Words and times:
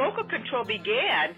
local 0.00 0.24
control 0.24 0.64
began, 0.64 1.34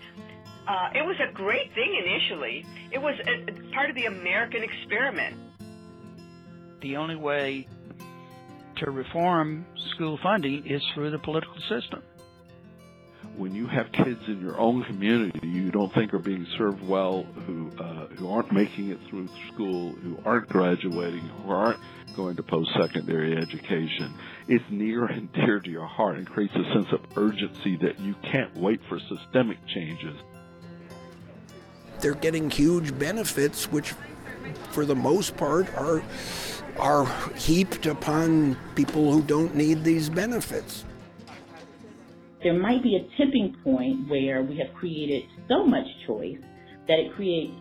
uh, 0.66 0.90
it 0.94 1.04
was 1.04 1.16
a 1.20 1.32
great 1.32 1.74
thing 1.74 2.00
initially. 2.04 2.64
It 2.92 2.98
was 2.98 3.14
a, 3.20 3.74
part 3.74 3.90
of 3.90 3.96
the 3.96 4.06
American 4.06 4.62
experiment. 4.62 5.36
The 6.80 6.96
only 6.96 7.16
way 7.16 7.66
to 8.76 8.90
reform 8.90 9.66
school 9.94 10.18
funding 10.22 10.66
is 10.66 10.82
through 10.94 11.10
the 11.10 11.18
political 11.18 11.56
system. 11.68 12.02
When 13.36 13.54
you 13.54 13.66
have 13.66 13.90
kids 13.92 14.20
in 14.28 14.40
your 14.40 14.58
own 14.60 14.84
community 14.84 15.46
you 15.46 15.70
don't 15.70 15.92
think 15.94 16.12
are 16.12 16.18
being 16.18 16.46
served 16.58 16.86
well, 16.86 17.24
who 17.46 17.70
uh, 17.78 18.06
who 18.08 18.30
aren't 18.30 18.52
making 18.52 18.90
it 18.90 18.98
through 19.08 19.28
school, 19.52 19.92
who 19.92 20.18
aren't 20.24 20.48
graduating, 20.48 21.20
who 21.20 21.50
aren't 21.50 21.80
going 22.14 22.36
to 22.36 22.42
post-secondary 22.42 23.36
education, 23.36 24.14
it's 24.48 24.64
near 24.70 25.06
and 25.06 25.32
dear 25.32 25.60
to 25.60 25.70
your 25.70 25.86
heart 25.86 26.16
and 26.16 26.28
creates 26.28 26.54
a 26.54 26.64
sense 26.74 26.92
of 26.92 27.00
urgency 27.16 27.76
that 27.76 27.98
you 28.00 28.14
can't 28.22 28.54
wait 28.54 28.80
for 28.88 29.00
systemic 29.00 29.56
changes. 29.66 30.16
They're 32.00 32.14
getting 32.14 32.50
huge 32.50 32.98
benefits, 32.98 33.70
which, 33.72 33.94
for 34.72 34.84
the 34.84 34.96
most 34.96 35.36
part, 35.36 35.72
are 35.74 36.02
are 36.78 37.06
heaped 37.34 37.86
upon 37.86 38.56
people 38.74 39.12
who 39.12 39.22
don't 39.22 39.54
need 39.54 39.84
these 39.84 40.08
benefits. 40.08 40.84
There 42.42 42.58
might 42.58 42.82
be 42.82 42.96
a 42.96 43.16
tipping 43.16 43.54
point 43.62 44.08
where 44.08 44.42
we 44.42 44.58
have 44.58 44.74
created 44.74 45.22
so 45.48 45.64
much 45.64 45.86
choice 46.08 46.40
that 46.88 46.98
it 46.98 47.12
creates 47.14 47.52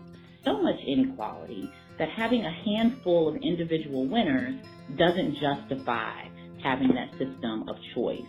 so 0.44 0.60
much 0.60 0.74
inequality 0.84 1.70
that 2.00 2.08
having 2.08 2.44
a 2.44 2.50
handful 2.50 3.28
of 3.28 3.36
individual 3.36 4.06
winners 4.06 4.56
doesn't 4.98 5.36
justify 5.38 6.26
having 6.64 6.88
that 6.94 7.12
system 7.12 7.68
of 7.68 7.76
choice. 7.94 8.22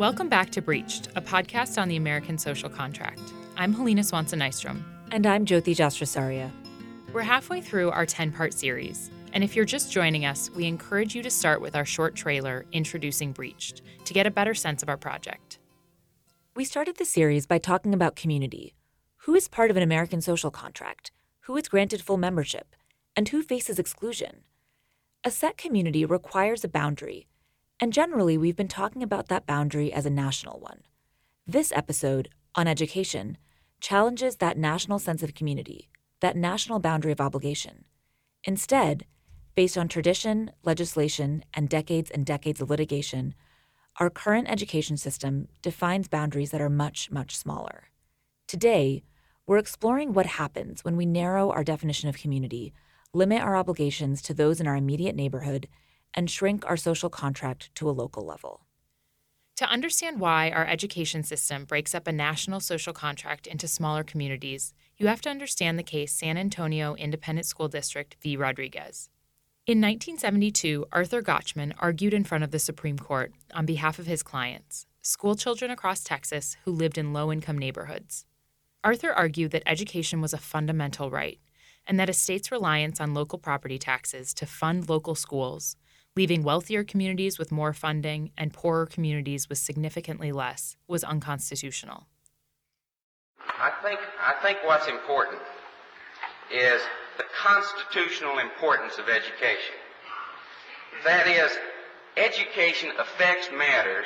Welcome 0.00 0.28
back 0.28 0.50
to 0.50 0.60
Breached, 0.60 1.10
a 1.14 1.20
podcast 1.20 1.80
on 1.80 1.86
the 1.86 1.94
American 1.94 2.36
social 2.36 2.68
contract. 2.68 3.20
I'm 3.56 3.72
Helena 3.72 4.02
Swanson 4.02 4.40
Nystrom. 4.40 4.82
And 5.10 5.26
I'm 5.26 5.44
Jyoti 5.44 5.74
Jasrasaria. 5.74 6.50
We're 7.12 7.22
halfway 7.22 7.60
through 7.60 7.90
our 7.90 8.06
10 8.06 8.32
part 8.32 8.54
series, 8.54 9.10
and 9.32 9.44
if 9.44 9.54
you're 9.54 9.64
just 9.64 9.92
joining 9.92 10.24
us, 10.24 10.50
we 10.50 10.66
encourage 10.66 11.14
you 11.14 11.22
to 11.22 11.30
start 11.30 11.60
with 11.60 11.76
our 11.76 11.84
short 11.84 12.14
trailer 12.14 12.64
introducing 12.72 13.32
Breached 13.32 13.82
to 14.04 14.14
get 14.14 14.26
a 14.26 14.30
better 14.30 14.54
sense 14.54 14.82
of 14.82 14.88
our 14.88 14.96
project. 14.96 15.58
We 16.56 16.64
started 16.64 16.96
the 16.96 17.04
series 17.04 17.46
by 17.46 17.58
talking 17.58 17.94
about 17.94 18.16
community. 18.16 18.74
Who 19.24 19.34
is 19.34 19.48
part 19.48 19.70
of 19.70 19.76
an 19.76 19.82
American 19.82 20.20
social 20.20 20.50
contract? 20.50 21.12
Who 21.42 21.56
is 21.56 21.68
granted 21.68 22.02
full 22.02 22.18
membership? 22.18 22.74
And 23.14 23.28
who 23.28 23.42
faces 23.42 23.78
exclusion? 23.78 24.44
A 25.24 25.30
set 25.30 25.56
community 25.56 26.04
requires 26.04 26.64
a 26.64 26.68
boundary 26.68 27.26
and 27.82 27.92
generally, 27.92 28.38
we've 28.38 28.54
been 28.54 28.68
talking 28.68 29.02
about 29.02 29.26
that 29.26 29.44
boundary 29.44 29.92
as 29.92 30.06
a 30.06 30.10
national 30.10 30.60
one. 30.60 30.82
This 31.48 31.72
episode, 31.74 32.28
on 32.54 32.68
education, 32.68 33.38
challenges 33.80 34.36
that 34.36 34.56
national 34.56 34.98
sense 34.98 35.22
of 35.22 35.34
community, 35.34 35.88
that 36.20 36.36
national 36.36 36.78
boundary 36.78 37.12
of 37.12 37.20
obligation. 37.20 37.84
Instead, 38.44 39.06
based 39.54 39.76
on 39.76 39.88
tradition, 39.88 40.50
legislation, 40.62 41.44
and 41.54 41.68
decades 41.68 42.10
and 42.10 42.24
decades 42.24 42.60
of 42.60 42.70
litigation, 42.70 43.34
our 44.00 44.08
current 44.08 44.48
education 44.48 44.96
system 44.96 45.48
defines 45.60 46.08
boundaries 46.08 46.50
that 46.50 46.60
are 46.60 46.70
much, 46.70 47.10
much 47.10 47.36
smaller. 47.36 47.88
Today, 48.48 49.02
we're 49.46 49.58
exploring 49.58 50.12
what 50.12 50.26
happens 50.26 50.84
when 50.84 50.96
we 50.96 51.04
narrow 51.04 51.50
our 51.50 51.64
definition 51.64 52.08
of 52.08 52.16
community, 52.16 52.72
limit 53.12 53.42
our 53.42 53.56
obligations 53.56 54.22
to 54.22 54.34
those 54.34 54.60
in 54.60 54.66
our 54.66 54.76
immediate 54.76 55.16
neighborhood, 55.16 55.68
and 56.14 56.30
shrink 56.30 56.64
our 56.66 56.76
social 56.76 57.10
contract 57.10 57.74
to 57.74 57.88
a 57.88 57.92
local 57.92 58.24
level. 58.24 58.66
To 59.56 59.68
understand 59.68 60.18
why 60.18 60.50
our 60.50 60.66
education 60.66 61.22
system 61.24 61.66
breaks 61.66 61.94
up 61.94 62.08
a 62.08 62.12
national 62.12 62.60
social 62.60 62.94
contract 62.94 63.46
into 63.46 63.68
smaller 63.68 64.02
communities, 64.02 64.72
you 64.96 65.08
have 65.08 65.20
to 65.22 65.30
understand 65.30 65.78
the 65.78 65.82
case 65.82 66.12
San 66.12 66.38
Antonio 66.38 66.94
Independent 66.94 67.46
School 67.46 67.68
District 67.68 68.16
v. 68.22 68.36
Rodriguez. 68.36 69.10
In 69.66 69.78
1972, 69.78 70.86
Arthur 70.90 71.22
Gochman 71.22 71.74
argued 71.78 72.14
in 72.14 72.24
front 72.24 72.44
of 72.44 72.50
the 72.50 72.58
Supreme 72.58 72.98
Court 72.98 73.32
on 73.52 73.66
behalf 73.66 73.98
of 73.98 74.06
his 74.06 74.22
clients, 74.22 74.86
schoolchildren 75.02 75.70
across 75.70 76.02
Texas 76.02 76.56
who 76.64 76.72
lived 76.72 76.96
in 76.96 77.12
low 77.12 77.30
income 77.30 77.58
neighborhoods. 77.58 78.24
Arthur 78.82 79.12
argued 79.12 79.50
that 79.50 79.62
education 79.66 80.22
was 80.22 80.32
a 80.32 80.38
fundamental 80.38 81.10
right 81.10 81.38
and 81.86 82.00
that 82.00 82.08
a 82.08 82.14
state's 82.14 82.50
reliance 82.50 83.00
on 83.00 83.12
local 83.12 83.38
property 83.38 83.78
taxes 83.78 84.32
to 84.34 84.46
fund 84.46 84.88
local 84.88 85.14
schools 85.14 85.76
leaving 86.14 86.42
wealthier 86.42 86.84
communities 86.84 87.38
with 87.38 87.50
more 87.50 87.72
funding 87.72 88.30
and 88.36 88.52
poorer 88.52 88.84
communities 88.84 89.48
with 89.48 89.56
significantly 89.56 90.30
less 90.30 90.76
was 90.86 91.02
unconstitutional. 91.04 92.06
I 93.40 93.72
think, 93.82 93.98
I 94.20 94.34
think 94.42 94.58
what's 94.64 94.88
important 94.88 95.40
is 96.52 96.82
the 97.16 97.24
constitutional 97.42 98.38
importance 98.38 98.98
of 98.98 99.08
education. 99.08 99.76
That 101.04 101.26
is, 101.26 101.50
education 102.16 102.90
affects 102.98 103.48
matters 103.56 104.04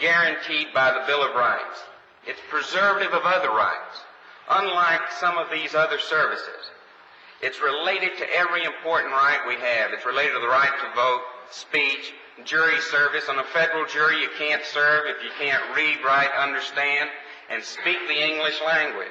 guaranteed 0.00 0.68
by 0.72 0.92
the 0.92 1.04
Bill 1.06 1.22
of 1.28 1.34
Rights. 1.34 1.82
It's 2.24 2.40
preservative 2.48 3.12
of 3.12 3.22
other 3.24 3.50
rights, 3.50 4.04
unlike 4.48 5.10
some 5.18 5.36
of 5.38 5.48
these 5.50 5.74
other 5.74 5.98
services. 5.98 6.70
It's 7.42 7.60
related 7.60 8.16
to 8.18 8.26
every 8.36 8.64
important 8.64 9.12
right 9.12 9.40
we 9.48 9.54
have. 9.54 9.92
It's 9.92 10.06
related 10.06 10.34
to 10.34 10.40
the 10.40 10.48
right 10.48 10.70
to 10.70 10.94
vote, 10.94 11.22
speech, 11.50 12.12
jury 12.44 12.80
service. 12.80 13.28
On 13.28 13.38
a 13.38 13.44
federal 13.44 13.86
jury, 13.86 14.20
you 14.20 14.28
can't 14.38 14.64
serve 14.64 15.04
if 15.06 15.22
you 15.22 15.30
can't 15.38 15.62
read, 15.76 15.98
write, 16.04 16.30
understand, 16.38 17.10
and 17.50 17.62
speak 17.62 17.98
the 18.08 18.22
English 18.22 18.60
language. 18.64 19.08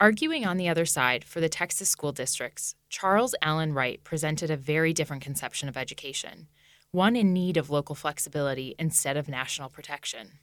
Arguing 0.00 0.44
on 0.44 0.56
the 0.56 0.68
other 0.68 0.84
side 0.84 1.24
for 1.24 1.40
the 1.40 1.48
Texas 1.48 1.88
school 1.88 2.10
districts, 2.10 2.74
Charles 2.88 3.34
Allen 3.40 3.72
Wright 3.72 4.02
presented 4.02 4.50
a 4.50 4.56
very 4.56 4.92
different 4.92 5.22
conception 5.22 5.68
of 5.68 5.76
education, 5.76 6.48
one 6.90 7.14
in 7.14 7.32
need 7.32 7.56
of 7.56 7.70
local 7.70 7.94
flexibility 7.94 8.74
instead 8.78 9.16
of 9.16 9.28
national 9.28 9.68
protection. 9.68 10.40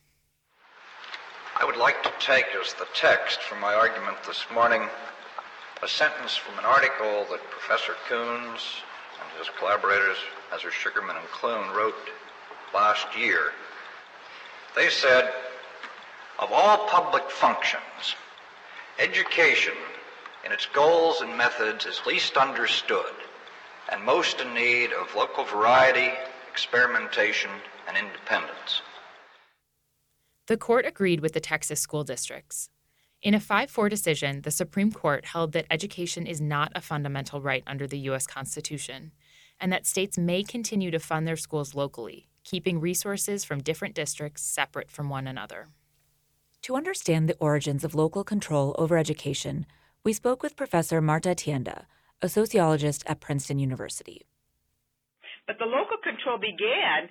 I 1.60 1.66
would 1.66 1.76
like 1.76 2.02
to 2.04 2.12
take 2.20 2.46
as 2.62 2.74
the 2.76 2.88
text 2.96 3.42
for 3.42 3.56
my 3.56 3.74
argument 3.74 4.16
this 4.26 4.46
morning 4.54 4.88
a 5.84 5.88
sentence 5.90 6.36
from 6.36 6.58
an 6.58 6.66
article 6.66 7.26
that 7.30 7.42
Professor 7.50 7.96
Coons 8.08 8.62
his 9.38 9.50
collaborators, 9.58 10.18
Hazard 10.50 10.74
Sugarman 10.74 11.16
and 11.16 11.28
Clune, 11.28 11.76
wrote 11.76 11.96
last 12.74 13.08
year. 13.18 13.52
They 14.76 14.90
said, 14.90 15.32
of 16.40 16.52
all 16.52 16.88
public 16.88 17.30
functions, 17.30 18.16
education 18.98 19.74
in 20.46 20.52
its 20.52 20.66
goals 20.68 21.22
and 21.22 21.38
methods 21.38 21.86
is 21.86 22.02
least 22.06 22.38
understood 22.38 23.14
and 23.92 24.04
most 24.04 24.40
in 24.40 24.54
need 24.54 24.92
of 24.94 25.14
local 25.16 25.44
variety, 25.44 26.12
experimentation, 26.52 27.50
and 27.88 27.98
independence. 27.98 28.82
The 30.48 30.58
court 30.58 30.86
agreed 30.86 31.20
with 31.20 31.34
the 31.34 31.40
Texas 31.40 31.80
school 31.80 32.04
districts. 32.04 32.70
In 33.22 33.34
a 33.34 33.40
5 33.40 33.70
4 33.70 33.90
decision, 33.90 34.42
the 34.42 34.52
Supreme 34.52 34.92
Court 34.92 35.26
held 35.26 35.52
that 35.52 35.66
education 35.70 36.26
is 36.26 36.40
not 36.40 36.72
a 36.74 36.82
fundamental 36.82 37.42
right 37.42 37.64
under 37.68 37.86
the 37.86 38.00
U.S. 38.00 38.26
Constitution 38.26 39.12
and 39.60 39.72
that 39.74 39.86
states 39.86 40.18
may 40.18 40.44
continue 40.44 40.92
to 40.92 41.00
fund 41.00 41.28
their 41.28 41.36
schools 41.36 41.76
locally, 41.76 42.28
keeping 42.44 42.80
resources 42.80 43.44
from 43.44 43.62
different 43.62 43.94
districts 43.94 44.44
separate 44.44 44.90
from 44.90 45.10
one 45.10 45.28
another. 45.28 45.68
To 46.64 46.76
understand 46.76 47.28
the 47.28 47.38
origins 47.40 47.84
of 47.84 47.96
local 47.96 48.24
control 48.24 48.76
over 48.78 48.98
education, 48.98 49.66
we 50.04 50.14
spoke 50.14 50.42
with 50.42 50.56
Professor 50.56 51.02
Marta 51.02 51.36
Tienda, 51.36 51.88
a 52.22 52.30
sociologist 52.30 53.04
at 53.06 53.20
Princeton 53.20 53.60
University. 53.60 54.26
But 55.48 55.58
the 55.60 55.66
local 55.66 55.98
control 56.04 56.38
began 56.38 57.10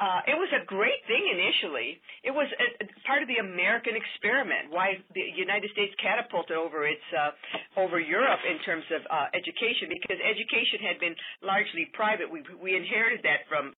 uh, 0.00 0.24
it 0.24 0.32
was 0.32 0.48
a 0.56 0.64
great 0.64 1.04
thing 1.04 1.20
initially. 1.28 2.00
It 2.24 2.32
was 2.32 2.48
a, 2.56 2.66
a 2.80 2.86
part 3.04 3.20
of 3.20 3.28
the 3.28 3.36
American 3.36 3.92
experiment. 3.92 4.72
Why 4.72 4.96
the 5.12 5.28
United 5.36 5.68
States 5.76 5.92
catapulted 6.00 6.56
over 6.56 6.88
its 6.88 7.04
uh, 7.12 7.36
over 7.76 8.00
Europe 8.00 8.40
in 8.48 8.56
terms 8.64 8.88
of 8.96 9.04
uh, 9.12 9.28
education, 9.36 9.92
because 9.92 10.16
education 10.16 10.80
had 10.80 10.96
been 11.04 11.12
largely 11.44 11.92
private. 11.92 12.32
We 12.32 12.40
we 12.56 12.72
inherited 12.80 13.20
that 13.28 13.44
from 13.44 13.76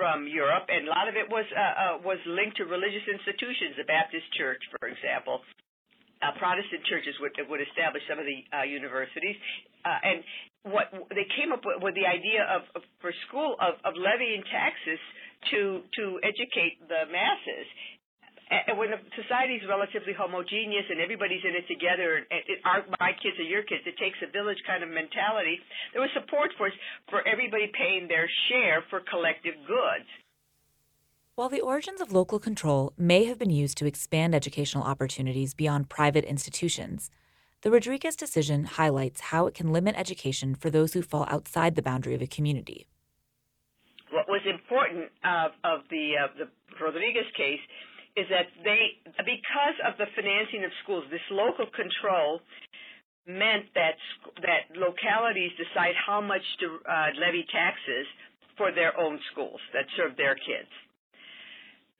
from 0.00 0.24
Europe, 0.24 0.72
and 0.72 0.88
a 0.88 0.90
lot 0.90 1.04
of 1.12 1.20
it 1.20 1.28
was 1.28 1.44
uh, 1.52 1.60
uh, 1.60 1.94
was 2.00 2.16
linked 2.24 2.56
to 2.56 2.64
religious 2.64 3.04
institutions. 3.04 3.76
The 3.76 3.84
Baptist 3.84 4.24
Church, 4.40 4.62
for 4.80 4.88
example, 4.88 5.44
uh, 6.24 6.32
Protestant 6.40 6.80
churches 6.88 7.12
would 7.20 7.36
would 7.52 7.60
establish 7.60 8.00
some 8.08 8.16
of 8.16 8.24
the 8.24 8.40
uh, 8.56 8.64
universities, 8.64 9.36
uh, 9.84 10.00
and 10.00 10.24
what 10.64 10.88
they 11.10 11.26
came 11.36 11.50
up 11.50 11.66
with, 11.66 11.82
with 11.82 11.94
the 11.98 12.06
idea 12.06 12.46
of, 12.46 12.62
of 12.78 12.82
for 13.02 13.12
school 13.28 13.58
of, 13.58 13.76
of 13.84 13.98
levying 13.98 14.40
taxes 14.48 15.02
to 15.50 15.82
to 15.98 16.20
educate 16.22 16.78
the 16.88 17.08
masses. 17.10 17.66
and 18.68 18.76
when 18.76 18.92
society 19.16 19.56
is 19.56 19.64
relatively 19.68 20.12
homogeneous 20.12 20.84
and 20.90 21.00
everybody's 21.00 21.40
in 21.42 21.56
it 21.56 21.66
together, 21.66 22.20
and 22.20 22.26
it 22.30 22.60
aren't 22.64 22.88
my 23.00 23.12
kids 23.22 23.38
or 23.40 23.48
your 23.48 23.62
kids, 23.62 23.82
it 23.86 23.96
takes 23.96 24.18
a 24.20 24.30
village 24.30 24.60
kind 24.66 24.82
of 24.84 24.90
mentality. 24.90 25.56
There 25.92 26.02
was 26.02 26.10
support 26.12 26.50
for 26.58 26.70
for 27.08 27.26
everybody 27.26 27.70
paying 27.72 28.08
their 28.08 28.28
share 28.48 28.84
for 28.90 29.00
collective 29.00 29.56
goods. 29.66 30.08
While 31.34 31.48
the 31.48 31.62
origins 31.62 32.02
of 32.02 32.12
local 32.12 32.38
control 32.38 32.92
may 32.98 33.24
have 33.24 33.38
been 33.38 33.50
used 33.50 33.78
to 33.78 33.86
expand 33.86 34.34
educational 34.34 34.84
opportunities 34.84 35.54
beyond 35.54 35.88
private 35.88 36.26
institutions, 36.26 37.10
the 37.62 37.70
Rodriguez 37.70 38.16
decision 38.16 38.64
highlights 38.64 39.20
how 39.32 39.46
it 39.46 39.54
can 39.54 39.72
limit 39.72 39.94
education 39.96 40.54
for 40.54 40.68
those 40.68 40.92
who 40.92 41.00
fall 41.00 41.24
outside 41.30 41.74
the 41.74 41.80
boundary 41.80 42.14
of 42.14 42.20
a 42.20 42.26
community. 42.26 42.86
Important 44.72 45.12
of, 45.20 45.52
of 45.68 45.78
the, 45.92 46.16
uh, 46.16 46.32
the 46.40 46.48
Rodriguez 46.80 47.28
case 47.36 47.60
is 48.16 48.24
that 48.32 48.48
they, 48.64 48.96
because 49.20 49.76
of 49.84 50.00
the 50.00 50.08
financing 50.16 50.64
of 50.64 50.72
schools, 50.80 51.04
this 51.12 51.20
local 51.28 51.68
control 51.76 52.40
meant 53.28 53.68
that 53.76 54.00
that 54.40 54.72
localities 54.72 55.52
decide 55.60 55.92
how 55.92 56.24
much 56.24 56.40
to 56.64 56.80
uh, 56.88 57.12
levy 57.20 57.44
taxes 57.52 58.08
for 58.56 58.72
their 58.72 58.96
own 58.96 59.20
schools 59.28 59.60
that 59.76 59.84
serve 59.92 60.16
their 60.16 60.40
kids. 60.40 60.72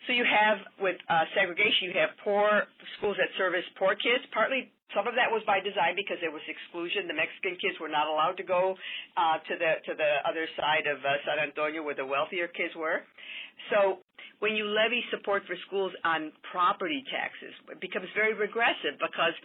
So 0.08 0.16
you 0.16 0.24
have 0.24 0.64
with 0.80 0.96
uh, 1.12 1.28
segregation, 1.36 1.92
you 1.92 1.96
have 2.00 2.16
poor 2.24 2.64
schools 2.96 3.20
that 3.20 3.30
service 3.36 3.69
poor 3.76 3.94
kids. 4.00 4.24
Partly, 4.32 4.72
some 4.94 5.09
of 5.09 5.15
that 5.17 5.33
was 5.33 5.43
by 5.49 5.61
design 5.61 5.97
because 5.97 6.21
there 6.21 6.33
was 6.33 6.44
exclusion. 6.49 7.09
The 7.09 7.17
Mexican 7.17 7.56
kids 7.61 7.81
were 7.81 7.93
not 7.93 8.09
allowed 8.09 8.37
to 8.41 8.47
go 8.47 8.77
uh, 9.17 9.37
to 9.41 9.55
the 9.56 9.73
to 9.89 9.93
the 9.97 10.12
other 10.25 10.47
side 10.56 10.87
of 10.87 11.00
uh, 11.00 11.21
San 11.25 11.41
Antonio 11.41 11.83
where 11.83 11.97
the 11.97 12.06
wealthier 12.06 12.49
kids 12.49 12.77
were. 12.77 13.05
So 13.71 14.05
when 14.41 14.59
you 14.59 14.67
levy 14.67 15.05
support 15.15 15.47
for 15.47 15.56
schools 15.69 15.93
on 16.05 16.33
property 16.50 17.05
taxes, 17.09 17.55
it 17.71 17.81
becomes 17.81 18.09
very 18.15 18.35
regressive 18.35 18.99
because 18.99 19.37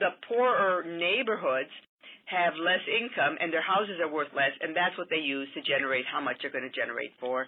the 0.00 0.16
poorer 0.26 0.82
neighborhoods 0.86 1.70
have 2.26 2.58
less 2.58 2.82
income 2.90 3.38
and 3.38 3.52
their 3.52 3.62
houses 3.62 4.02
are 4.02 4.10
worth 4.10 4.32
less, 4.34 4.50
and 4.58 4.74
that's 4.74 4.96
what 4.98 5.06
they 5.10 5.22
use 5.22 5.46
to 5.54 5.62
generate 5.62 6.02
how 6.10 6.18
much 6.18 6.34
they're 6.42 6.50
going 6.50 6.66
to 6.66 6.74
generate 6.74 7.14
for 7.20 7.46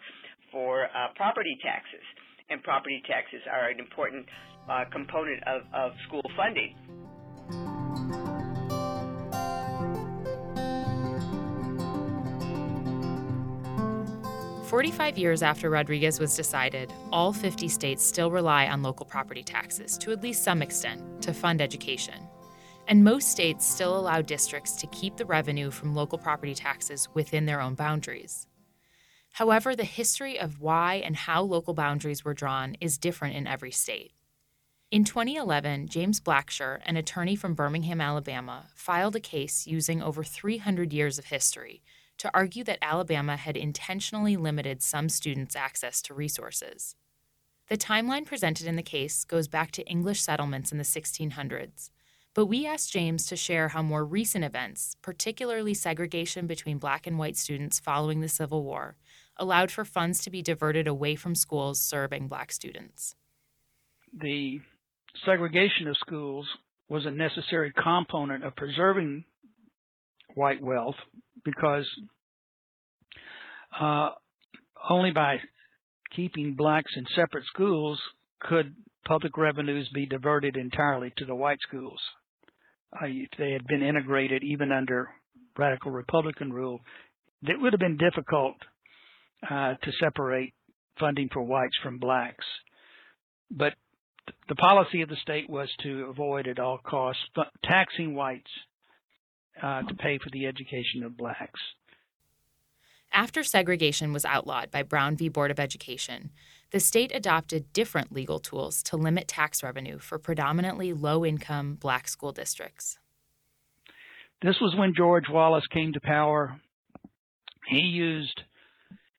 for 0.52 0.86
uh, 0.94 1.12
property 1.16 1.58
taxes 1.62 2.04
and 2.50 2.62
property 2.62 3.02
taxes 3.06 3.40
are 3.50 3.68
an 3.68 3.78
important 3.78 4.26
uh, 4.70 4.84
component 4.92 5.42
of, 5.44 5.62
of 5.74 5.92
school 6.06 6.24
funding. 6.36 6.74
Forty-five 14.68 15.16
years 15.16 15.42
after 15.42 15.70
Rodriguez 15.70 16.20
was 16.20 16.36
decided, 16.36 16.92
all 17.10 17.32
50 17.32 17.68
states 17.68 18.04
still 18.04 18.30
rely 18.30 18.68
on 18.68 18.82
local 18.82 19.06
property 19.06 19.42
taxes 19.42 19.96
to 19.96 20.12
at 20.12 20.22
least 20.22 20.44
some 20.44 20.60
extent 20.60 21.22
to 21.22 21.32
fund 21.32 21.62
education. 21.62 22.28
And 22.86 23.02
most 23.02 23.30
states 23.30 23.66
still 23.66 23.98
allow 23.98 24.20
districts 24.20 24.72
to 24.72 24.86
keep 24.88 25.16
the 25.16 25.24
revenue 25.24 25.70
from 25.70 25.94
local 25.94 26.18
property 26.18 26.54
taxes 26.54 27.08
within 27.14 27.46
their 27.46 27.62
own 27.62 27.76
boundaries. 27.76 28.46
However, 29.32 29.74
the 29.74 29.84
history 29.84 30.38
of 30.38 30.60
why 30.60 30.96
and 30.96 31.16
how 31.16 31.40
local 31.40 31.72
boundaries 31.72 32.22
were 32.22 32.34
drawn 32.34 32.76
is 32.78 32.98
different 32.98 33.36
in 33.36 33.46
every 33.46 33.70
state. 33.70 34.12
In 34.90 35.02
2011, 35.02 35.88
James 35.88 36.20
Blacksher, 36.20 36.80
an 36.84 36.98
attorney 36.98 37.36
from 37.36 37.54
Birmingham, 37.54 38.02
Alabama, 38.02 38.66
filed 38.74 39.16
a 39.16 39.20
case 39.20 39.66
using 39.66 40.02
over 40.02 40.22
300 40.22 40.92
years 40.92 41.18
of 41.18 41.24
history 41.24 41.82
to 42.18 42.30
argue 42.34 42.64
that 42.64 42.78
Alabama 42.82 43.36
had 43.36 43.56
intentionally 43.56 44.36
limited 44.36 44.82
some 44.82 45.08
students' 45.08 45.56
access 45.56 46.02
to 46.02 46.14
resources. 46.14 46.96
The 47.68 47.76
timeline 47.76 48.24
presented 48.24 48.66
in 48.66 48.76
the 48.76 48.82
case 48.82 49.24
goes 49.24 49.46
back 49.46 49.70
to 49.72 49.86
English 49.86 50.20
settlements 50.22 50.72
in 50.72 50.78
the 50.78 50.84
1600s, 50.84 51.90
but 52.34 52.46
we 52.46 52.66
asked 52.66 52.92
James 52.92 53.26
to 53.26 53.36
share 53.36 53.68
how 53.68 53.82
more 53.82 54.04
recent 54.04 54.44
events, 54.44 54.96
particularly 55.02 55.74
segregation 55.74 56.46
between 56.46 56.78
black 56.78 57.06
and 57.06 57.18
white 57.18 57.36
students 57.36 57.80
following 57.80 58.20
the 58.20 58.28
Civil 58.28 58.62
War, 58.62 58.96
allowed 59.36 59.70
for 59.70 59.84
funds 59.84 60.20
to 60.22 60.30
be 60.30 60.42
diverted 60.42 60.86
away 60.86 61.14
from 61.14 61.34
schools 61.34 61.80
serving 61.80 62.28
black 62.28 62.52
students. 62.52 63.14
The 64.18 64.60
segregation 65.24 65.88
of 65.88 65.96
schools 65.98 66.46
was 66.88 67.06
a 67.06 67.10
necessary 67.10 67.72
component 67.72 68.44
of 68.44 68.56
preserving 68.56 69.24
white 70.34 70.62
wealth 70.62 70.96
because 71.44 71.86
uh, 73.80 74.10
only 74.88 75.10
by 75.10 75.38
keeping 76.14 76.54
blacks 76.54 76.92
in 76.96 77.04
separate 77.14 77.44
schools 77.46 78.00
could 78.40 78.74
public 79.06 79.36
revenues 79.36 79.88
be 79.94 80.06
diverted 80.06 80.56
entirely 80.56 81.12
to 81.16 81.24
the 81.24 81.34
white 81.34 81.58
schools. 81.66 82.00
Uh, 82.92 83.06
if 83.06 83.30
they 83.38 83.52
had 83.52 83.66
been 83.66 83.82
integrated 83.82 84.42
even 84.42 84.72
under 84.72 85.08
radical 85.56 85.90
Republican 85.90 86.52
rule, 86.52 86.80
it 87.42 87.60
would 87.60 87.72
have 87.72 87.80
been 87.80 87.96
difficult 87.96 88.54
uh, 89.48 89.74
to 89.82 89.92
separate 90.00 90.54
funding 90.98 91.28
for 91.32 91.42
whites 91.42 91.76
from 91.82 91.98
blacks. 91.98 92.44
But 93.50 93.74
the 94.48 94.54
policy 94.54 95.02
of 95.02 95.08
the 95.08 95.16
state 95.16 95.48
was 95.48 95.68
to 95.82 96.06
avoid 96.10 96.46
at 96.46 96.58
all 96.58 96.78
costs 96.78 97.22
taxing 97.64 98.14
whites 98.14 98.50
uh, 99.62 99.82
to 99.82 99.94
pay 99.94 100.18
for 100.18 100.30
the 100.30 100.46
education 100.46 101.02
of 101.02 101.16
blacks. 101.16 101.60
After 103.12 103.42
segregation 103.42 104.12
was 104.12 104.24
outlawed 104.24 104.70
by 104.70 104.82
Brown 104.82 105.16
v. 105.16 105.28
Board 105.28 105.50
of 105.50 105.58
Education, 105.58 106.30
the 106.70 106.80
state 106.80 107.10
adopted 107.14 107.72
different 107.72 108.12
legal 108.12 108.38
tools 108.38 108.82
to 108.84 108.96
limit 108.96 109.26
tax 109.26 109.62
revenue 109.62 109.98
for 109.98 110.18
predominantly 110.18 110.92
low 110.92 111.24
income 111.24 111.74
black 111.80 112.08
school 112.08 112.32
districts. 112.32 112.98
This 114.42 114.56
was 114.60 114.74
when 114.76 114.94
George 114.94 115.24
Wallace 115.30 115.66
came 115.72 115.92
to 115.94 116.00
power. 116.00 116.60
He 117.68 117.80
used 117.80 118.40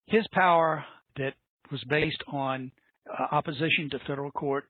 his 0.05 0.25
power 0.31 0.85
that 1.17 1.33
was 1.71 1.83
based 1.89 2.23
on 2.31 2.71
uh, 3.09 3.35
opposition 3.35 3.89
to 3.91 3.99
federal 4.07 4.31
court, 4.31 4.65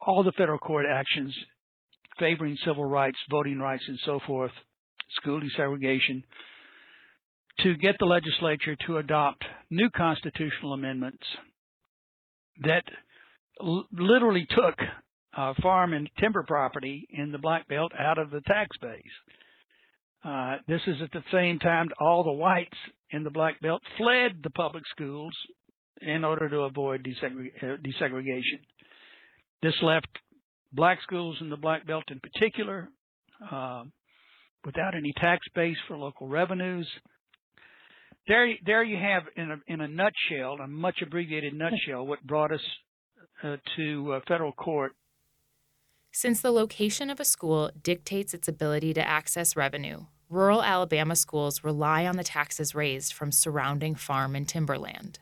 all 0.00 0.22
the 0.22 0.32
federal 0.32 0.58
court 0.58 0.86
actions 0.88 1.34
favoring 2.18 2.56
civil 2.64 2.84
rights, 2.84 3.18
voting 3.30 3.58
rights, 3.58 3.82
and 3.88 3.98
so 4.04 4.20
forth, 4.26 4.52
school 5.16 5.40
desegregation, 5.40 6.22
to 7.60 7.76
get 7.76 7.96
the 7.98 8.06
legislature 8.06 8.76
to 8.86 8.98
adopt 8.98 9.44
new 9.70 9.90
constitutional 9.90 10.72
amendments 10.72 11.24
that 12.62 12.84
l- 13.60 13.86
literally 13.92 14.46
took 14.50 14.78
uh, 15.36 15.54
farm 15.62 15.92
and 15.92 16.08
timber 16.18 16.42
property 16.42 17.06
in 17.10 17.32
the 17.32 17.38
Black 17.38 17.68
Belt 17.68 17.92
out 17.98 18.18
of 18.18 18.30
the 18.30 18.40
tax 18.42 18.76
base. 18.80 19.02
Uh, 20.24 20.56
this 20.68 20.80
is 20.86 20.96
at 21.02 21.12
the 21.12 21.24
same 21.32 21.58
time 21.58 21.88
all 21.98 22.24
the 22.24 22.32
whites 22.32 22.76
in 23.10 23.24
the 23.24 23.30
Black 23.30 23.60
Belt 23.60 23.82
fled 23.96 24.40
the 24.42 24.50
public 24.50 24.84
schools 24.90 25.32
in 26.00 26.24
order 26.24 26.48
to 26.48 26.60
avoid 26.60 27.06
uh, 27.22 27.66
desegregation. 27.66 28.60
This 29.62 29.74
left 29.82 30.08
black 30.72 30.98
schools 31.02 31.36
in 31.40 31.50
the 31.50 31.56
Black 31.56 31.86
Belt 31.86 32.04
in 32.10 32.20
particular 32.20 32.88
uh, 33.50 33.84
without 34.64 34.94
any 34.94 35.12
tax 35.20 35.46
base 35.54 35.76
for 35.88 35.96
local 35.96 36.28
revenues. 36.28 36.86
There, 38.28 38.52
there 38.64 38.84
you 38.84 38.96
have 38.96 39.22
in 39.36 39.50
a, 39.50 39.56
in 39.66 39.80
a 39.80 39.88
nutshell, 39.88 40.58
a 40.62 40.68
much 40.68 40.96
abbreviated 41.02 41.54
nutshell, 41.54 42.06
what 42.06 42.24
brought 42.26 42.52
us 42.52 42.60
uh, 43.42 43.56
to 43.76 44.12
uh, 44.14 44.20
federal 44.28 44.52
court. 44.52 44.92
Since 46.12 46.40
the 46.40 46.50
location 46.50 47.08
of 47.08 47.20
a 47.20 47.24
school 47.24 47.70
dictates 47.82 48.34
its 48.34 48.48
ability 48.48 48.92
to 48.94 49.08
access 49.08 49.56
revenue, 49.56 50.06
rural 50.28 50.62
Alabama 50.62 51.16
schools 51.16 51.64
rely 51.64 52.06
on 52.06 52.16
the 52.16 52.24
taxes 52.24 52.74
raised 52.74 53.12
from 53.12 53.32
surrounding 53.32 53.94
farm 53.94 54.36
and 54.36 54.46
timberland. 54.46 55.20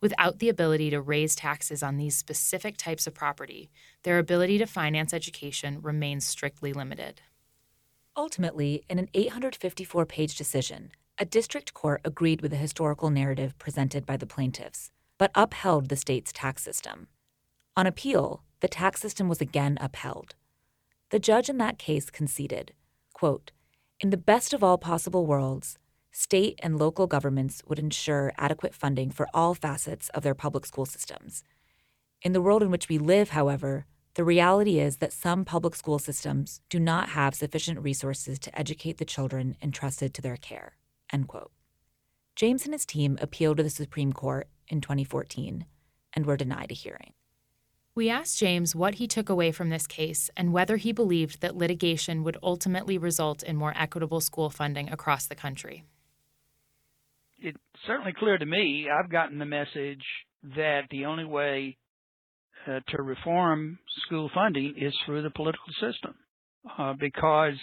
Without 0.00 0.38
the 0.38 0.50
ability 0.50 0.90
to 0.90 1.00
raise 1.00 1.34
taxes 1.34 1.82
on 1.82 1.96
these 1.96 2.16
specific 2.16 2.76
types 2.76 3.06
of 3.06 3.14
property, 3.14 3.70
their 4.02 4.18
ability 4.18 4.58
to 4.58 4.66
finance 4.66 5.14
education 5.14 5.80
remains 5.80 6.26
strictly 6.26 6.72
limited. 6.72 7.22
Ultimately, 8.18 8.82
in 8.88 8.98
an 8.98 9.10
854 9.12 10.06
page 10.06 10.36
decision, 10.36 10.90
a 11.18 11.26
district 11.26 11.74
court 11.74 12.00
agreed 12.02 12.40
with 12.40 12.50
the 12.50 12.56
historical 12.56 13.10
narrative 13.10 13.58
presented 13.58 14.06
by 14.06 14.16
the 14.16 14.26
plaintiffs, 14.26 14.90
but 15.18 15.30
upheld 15.34 15.90
the 15.90 15.96
state's 15.96 16.32
tax 16.32 16.62
system. 16.62 17.08
On 17.76 17.86
appeal, 17.86 18.42
the 18.60 18.68
tax 18.68 19.02
system 19.02 19.28
was 19.28 19.42
again 19.42 19.76
upheld. 19.82 20.34
The 21.10 21.18
judge 21.18 21.50
in 21.50 21.58
that 21.58 21.78
case 21.78 22.08
conceded, 22.08 22.72
quote, 23.12 23.52
in 24.00 24.08
the 24.08 24.16
best 24.16 24.54
of 24.54 24.64
all 24.64 24.78
possible 24.78 25.26
worlds, 25.26 25.78
state 26.10 26.58
and 26.62 26.78
local 26.78 27.06
governments 27.06 27.62
would 27.66 27.78
ensure 27.78 28.32
adequate 28.38 28.74
funding 28.74 29.10
for 29.10 29.28
all 29.34 29.54
facets 29.54 30.08
of 30.10 30.22
their 30.22 30.34
public 30.34 30.64
school 30.64 30.86
systems. 30.86 31.44
In 32.22 32.32
the 32.32 32.40
world 32.40 32.62
in 32.62 32.70
which 32.70 32.88
we 32.88 32.96
live, 32.96 33.30
however, 33.30 33.84
the 34.16 34.24
reality 34.24 34.80
is 34.80 34.96
that 34.96 35.12
some 35.12 35.44
public 35.44 35.74
school 35.74 35.98
systems 35.98 36.62
do 36.70 36.80
not 36.80 37.10
have 37.10 37.34
sufficient 37.34 37.78
resources 37.80 38.38
to 38.38 38.58
educate 38.58 38.96
the 38.96 39.04
children 39.04 39.56
entrusted 39.60 40.14
to 40.14 40.22
their 40.22 40.38
care. 40.38 40.72
End 41.12 41.28
quote. 41.28 41.52
James 42.34 42.64
and 42.64 42.72
his 42.72 42.86
team 42.86 43.18
appealed 43.20 43.58
to 43.58 43.62
the 43.62 43.68
Supreme 43.68 44.14
Court 44.14 44.48
in 44.68 44.80
2014 44.80 45.66
and 46.14 46.24
were 46.24 46.38
denied 46.38 46.70
a 46.70 46.74
hearing. 46.74 47.12
We 47.94 48.08
asked 48.08 48.38
James 48.38 48.74
what 48.74 48.94
he 48.94 49.06
took 49.06 49.28
away 49.28 49.52
from 49.52 49.68
this 49.68 49.86
case 49.86 50.30
and 50.34 50.50
whether 50.50 50.78
he 50.78 50.92
believed 50.92 51.42
that 51.42 51.56
litigation 51.56 52.24
would 52.24 52.38
ultimately 52.42 52.96
result 52.96 53.42
in 53.42 53.56
more 53.56 53.74
equitable 53.76 54.22
school 54.22 54.48
funding 54.48 54.90
across 54.90 55.26
the 55.26 55.34
country. 55.34 55.84
It's 57.38 57.58
certainly 57.86 58.14
clear 58.18 58.38
to 58.38 58.46
me, 58.46 58.86
I've 58.90 59.10
gotten 59.10 59.38
the 59.38 59.44
message 59.44 60.04
that 60.56 60.84
the 60.90 61.04
only 61.04 61.26
way 61.26 61.76
uh, 62.66 62.80
to 62.88 63.02
reform 63.02 63.78
school 64.06 64.30
funding 64.34 64.74
is 64.78 64.94
through 65.04 65.22
the 65.22 65.30
political 65.30 65.72
system. 65.80 66.14
Uh, 66.78 66.94
because, 66.98 67.54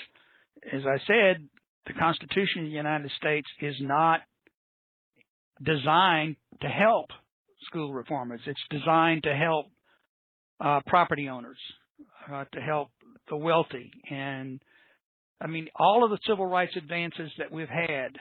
as 0.72 0.82
I 0.86 0.98
said, 1.06 1.48
the 1.88 1.94
Constitution 1.94 2.64
of 2.64 2.66
the 2.66 2.72
United 2.72 3.12
States 3.18 3.48
is 3.62 3.76
not 3.82 4.22
designed 5.62 6.38
to 6.62 6.68
help 6.68 7.08
school 7.66 7.94
reformers. 7.94 8.42
It's 8.46 8.60
designed 8.70 9.24
to 9.24 9.36
help 9.36 9.68
uh, 10.64 10.80
property 10.88 11.28
owners, 11.28 11.58
uh, 12.32 12.46
to 12.54 12.62
help 12.62 12.90
the 13.30 13.36
wealthy. 13.36 13.92
And 14.10 14.62
I 15.42 15.48
mean, 15.48 15.68
all 15.76 16.04
of 16.04 16.12
the 16.12 16.20
civil 16.28 16.46
rights 16.46 16.74
advances 16.78 17.32
that 17.38 17.52
we've 17.52 17.68
had 17.68 18.12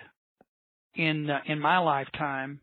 in 0.95 1.31
uh, 1.31 1.39
in 1.47 1.61
my 1.61 1.79
lifetime, 1.79 2.61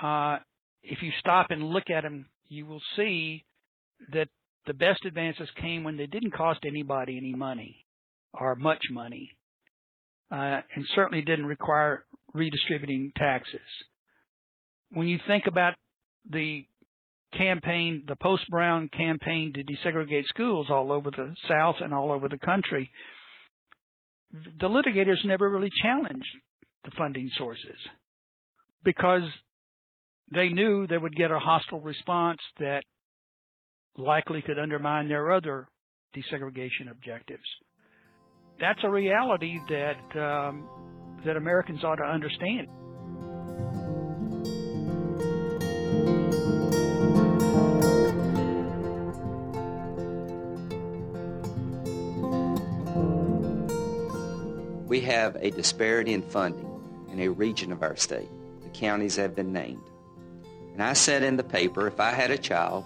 uh, 0.00 0.38
if 0.82 1.02
you 1.02 1.10
stop 1.18 1.46
and 1.50 1.64
look 1.64 1.90
at 1.90 2.02
them, 2.02 2.26
you 2.52 2.66
will 2.66 2.82
see 2.96 3.44
that 4.12 4.28
the 4.66 4.74
best 4.74 5.04
advances 5.04 5.48
came 5.60 5.84
when 5.84 5.96
they 5.96 6.06
didn't 6.06 6.34
cost 6.34 6.60
anybody 6.66 7.16
any 7.16 7.34
money 7.34 7.84
or 8.34 8.54
much 8.54 8.82
money, 8.90 9.30
uh, 10.30 10.60
and 10.74 10.86
certainly 10.94 11.22
didn't 11.22 11.46
require 11.46 12.04
redistributing 12.34 13.12
taxes. 13.16 13.60
When 14.90 15.08
you 15.08 15.18
think 15.26 15.46
about 15.46 15.74
the 16.30 16.66
campaign, 17.36 18.04
the 18.06 18.16
post 18.16 18.48
Brown 18.50 18.88
campaign 18.88 19.54
to 19.54 19.64
desegregate 19.64 20.26
schools 20.26 20.66
all 20.68 20.92
over 20.92 21.10
the 21.10 21.34
South 21.48 21.76
and 21.80 21.94
all 21.94 22.12
over 22.12 22.28
the 22.28 22.38
country, 22.38 22.90
the 24.32 24.68
litigators 24.68 25.24
never 25.24 25.48
really 25.48 25.70
challenged 25.82 26.28
the 26.84 26.90
funding 26.96 27.30
sources 27.36 27.76
because 28.84 29.22
they 30.30 30.48
knew 30.48 30.86
they 30.86 30.98
would 30.98 31.16
get 31.16 31.30
a 31.30 31.38
hostile 31.38 31.80
response 31.80 32.40
that 32.58 32.82
likely 33.96 34.42
could 34.42 34.58
undermine 34.58 35.08
their 35.08 35.32
other 35.32 35.68
desegregation 36.16 36.90
objectives. 36.90 37.42
That's 38.60 38.80
a 38.84 38.90
reality 38.90 39.58
that 39.68 40.20
um, 40.20 40.68
that 41.24 41.36
Americans 41.36 41.84
ought 41.84 41.96
to 41.96 42.04
understand. 42.04 42.68
We 54.88 55.00
have 55.00 55.36
a 55.36 55.50
disparity 55.50 56.12
in 56.12 56.22
funding 56.22 56.68
in 57.10 57.20
a 57.20 57.28
region 57.28 57.72
of 57.72 57.82
our 57.82 57.96
state. 57.96 58.28
The 58.62 58.68
counties 58.68 59.16
have 59.16 59.34
been 59.34 59.52
named. 59.52 59.82
And 60.72 60.82
I 60.82 60.94
said 60.94 61.22
in 61.22 61.36
the 61.36 61.44
paper, 61.44 61.86
if 61.86 62.00
I 62.00 62.10
had 62.10 62.30
a 62.30 62.38
child 62.38 62.84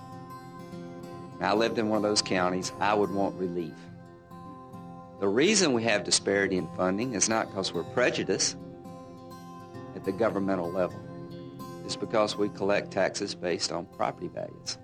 and 1.34 1.44
I 1.44 1.54
lived 1.54 1.78
in 1.78 1.88
one 1.88 1.98
of 1.98 2.02
those 2.02 2.22
counties, 2.22 2.72
I 2.80 2.94
would 2.94 3.10
want 3.10 3.34
relief. 3.36 3.74
The 5.20 5.28
reason 5.28 5.72
we 5.72 5.84
have 5.84 6.04
disparity 6.04 6.56
in 6.56 6.68
funding 6.76 7.14
is 7.14 7.28
not 7.28 7.48
because 7.48 7.72
we're 7.72 7.84
prejudiced 7.84 8.56
at 9.94 10.04
the 10.04 10.12
governmental 10.12 10.70
level. 10.70 11.00
It's 11.84 11.96
because 11.96 12.36
we 12.36 12.48
collect 12.50 12.90
taxes 12.90 13.34
based 13.34 13.72
on 13.72 13.86
property 13.86 14.28
values. 14.28 14.78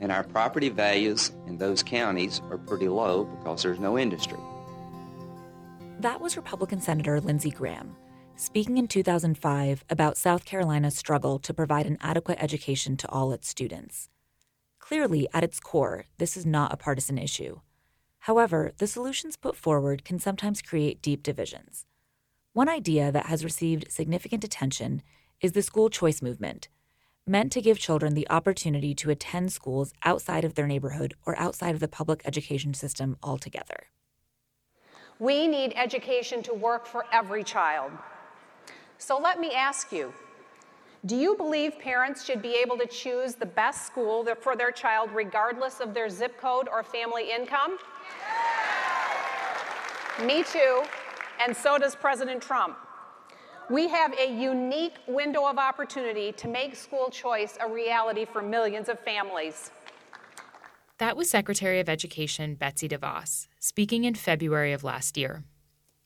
And 0.00 0.10
our 0.10 0.24
property 0.24 0.70
values 0.70 1.30
in 1.46 1.58
those 1.58 1.82
counties 1.82 2.40
are 2.50 2.58
pretty 2.58 2.88
low 2.88 3.24
because 3.24 3.62
there's 3.62 3.78
no 3.78 3.98
industry. 3.98 4.38
That 6.00 6.20
was 6.20 6.36
Republican 6.36 6.80
Senator 6.80 7.20
Lindsey 7.20 7.50
Graham 7.50 7.94
speaking 8.36 8.78
in 8.78 8.88
2005 8.88 9.84
about 9.88 10.16
South 10.16 10.44
Carolina's 10.44 10.96
struggle 10.96 11.38
to 11.38 11.54
provide 11.54 11.86
an 11.86 11.98
adequate 12.00 12.38
education 12.40 12.96
to 12.96 13.08
all 13.08 13.32
its 13.32 13.48
students. 13.48 14.08
Clearly, 14.80 15.28
at 15.32 15.44
its 15.44 15.60
core, 15.60 16.06
this 16.18 16.36
is 16.36 16.44
not 16.44 16.72
a 16.72 16.76
partisan 16.76 17.16
issue. 17.16 17.60
However, 18.20 18.72
the 18.78 18.86
solutions 18.86 19.36
put 19.36 19.56
forward 19.56 20.04
can 20.04 20.18
sometimes 20.18 20.62
create 20.62 21.00
deep 21.00 21.22
divisions. 21.22 21.86
One 22.52 22.68
idea 22.68 23.12
that 23.12 23.26
has 23.26 23.44
received 23.44 23.90
significant 23.90 24.44
attention 24.44 25.02
is 25.40 25.52
the 25.52 25.62
school 25.62 25.88
choice 25.88 26.20
movement, 26.22 26.68
meant 27.26 27.52
to 27.52 27.62
give 27.62 27.78
children 27.78 28.14
the 28.14 28.28
opportunity 28.30 28.94
to 28.94 29.10
attend 29.10 29.52
schools 29.52 29.92
outside 30.04 30.44
of 30.44 30.54
their 30.54 30.66
neighborhood 30.66 31.14
or 31.24 31.38
outside 31.38 31.74
of 31.74 31.80
the 31.80 31.88
public 31.88 32.22
education 32.24 32.74
system 32.74 33.16
altogether. 33.22 33.86
We 35.18 35.46
need 35.46 35.72
education 35.76 36.42
to 36.42 36.54
work 36.54 36.86
for 36.86 37.06
every 37.12 37.44
child. 37.44 37.92
So 38.98 39.18
let 39.18 39.38
me 39.40 39.52
ask 39.52 39.92
you 39.92 40.12
do 41.06 41.16
you 41.16 41.36
believe 41.36 41.78
parents 41.78 42.24
should 42.24 42.40
be 42.40 42.54
able 42.54 42.78
to 42.78 42.86
choose 42.86 43.34
the 43.34 43.44
best 43.44 43.86
school 43.86 44.26
for 44.40 44.56
their 44.56 44.70
child 44.70 45.10
regardless 45.12 45.80
of 45.80 45.92
their 45.92 46.08
zip 46.08 46.40
code 46.40 46.66
or 46.66 46.82
family 46.82 47.30
income? 47.30 47.76
Me 50.24 50.42
too, 50.44 50.82
and 51.44 51.54
so 51.54 51.76
does 51.76 51.94
President 51.94 52.40
Trump. 52.40 52.78
We 53.68 53.88
have 53.88 54.14
a 54.18 54.30
unique 54.30 54.94
window 55.06 55.46
of 55.46 55.58
opportunity 55.58 56.32
to 56.32 56.48
make 56.48 56.74
school 56.74 57.10
choice 57.10 57.58
a 57.60 57.68
reality 57.68 58.24
for 58.24 58.40
millions 58.40 58.88
of 58.88 58.98
families. 59.00 59.70
That 60.98 61.16
was 61.16 61.28
Secretary 61.28 61.80
of 61.80 61.88
Education 61.88 62.54
Betsy 62.54 62.88
DeVos 62.88 63.48
speaking 63.58 64.04
in 64.04 64.14
February 64.14 64.72
of 64.72 64.84
last 64.84 65.18
year. 65.18 65.44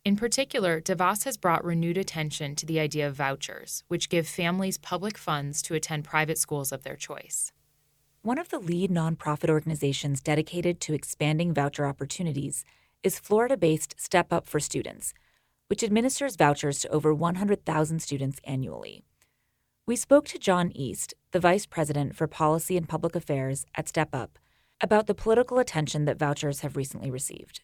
In 0.09 0.17
particular, 0.17 0.81
DeVos 0.81 1.25
has 1.25 1.37
brought 1.37 1.63
renewed 1.63 1.99
attention 1.99 2.57
to 2.57 2.65
the 2.65 2.81
idea 2.81 3.07
of 3.07 3.15
vouchers, 3.15 3.85
which 3.89 4.09
give 4.09 4.27
families 4.27 4.79
public 4.79 5.19
funds 5.19 5.61
to 5.61 5.75
attend 5.75 6.05
private 6.05 6.39
schools 6.39 6.73
of 6.73 6.83
their 6.83 6.97
choice. 6.97 7.53
One 8.23 8.39
of 8.39 8.49
the 8.49 8.59
lead 8.59 8.91
nonprofit 8.91 9.51
organizations 9.51 10.23
dedicated 10.23 10.81
to 10.81 10.95
expanding 10.95 11.53
voucher 11.53 11.85
opportunities 11.85 12.65
is 13.03 13.19
Florida 13.19 13.55
based 13.59 14.01
Step 14.01 14.33
Up 14.33 14.49
for 14.49 14.59
Students, 14.59 15.13
which 15.67 15.85
administers 15.85 16.37
vouchers 16.37 16.81
to 16.81 16.89
over 16.89 17.13
100,000 17.13 18.01
students 18.01 18.41
annually. 18.45 19.05
We 19.85 19.95
spoke 19.95 20.25
to 20.29 20.39
Jon 20.39 20.73
East, 20.75 21.13
the 21.33 21.41
Vice 21.41 21.67
President 21.67 22.17
for 22.17 22.27
Policy 22.27 22.79
and 22.79 22.89
Public 22.89 23.15
Affairs 23.15 23.67
at 23.75 23.89
Step 23.91 24.15
Up, 24.15 24.39
about 24.81 25.07
the 25.07 25.15
political 25.15 25.59
attention 25.59 26.07
that 26.07 26.19
vouchers 26.19 26.61
have 26.61 26.79
recently 26.79 27.11
received. 27.11 27.61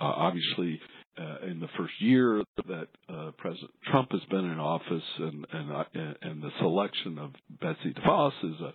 Uh, 0.00 0.04
obviously, 0.04 0.80
uh, 1.18 1.46
in 1.46 1.60
the 1.60 1.68
first 1.76 1.92
year 2.00 2.42
that 2.56 2.88
uh, 3.08 3.30
President 3.38 3.70
Trump 3.90 4.12
has 4.12 4.20
been 4.30 4.44
in 4.44 4.58
office, 4.58 5.02
and 5.18 5.46
and, 5.52 5.72
uh, 5.72 5.84
and 6.22 6.42
the 6.42 6.50
selection 6.60 7.18
of 7.18 7.32
Betsy 7.60 7.94
DeVos 7.94 8.32
as 8.44 8.60
a 8.60 8.72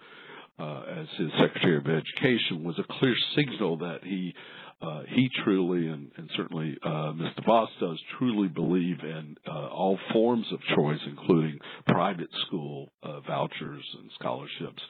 uh, 0.63 0.81
as 1.01 1.07
his 1.17 1.31
Secretary 1.39 1.77
of 1.77 1.85
Education 1.87 2.63
was 2.63 2.77
a 2.77 2.99
clear 2.99 3.15
signal 3.35 3.77
that 3.77 3.99
he 4.03 4.33
uh, 4.81 5.01
he 5.07 5.29
truly 5.43 5.87
and, 5.87 6.11
and 6.17 6.29
certainly 6.35 6.77
uh, 6.83 7.13
Ms. 7.13 7.29
DeVos 7.39 7.67
does 7.79 7.99
truly 8.19 8.49
believe 8.49 8.99
in 9.01 9.35
all 9.47 9.97
forms 10.11 10.45
of 10.51 10.59
choice, 10.75 10.99
including 11.07 11.57
private 11.87 12.29
school 12.45 12.89
vouchers 13.25 13.83
and 13.99 14.11
scholarships. 14.19 14.81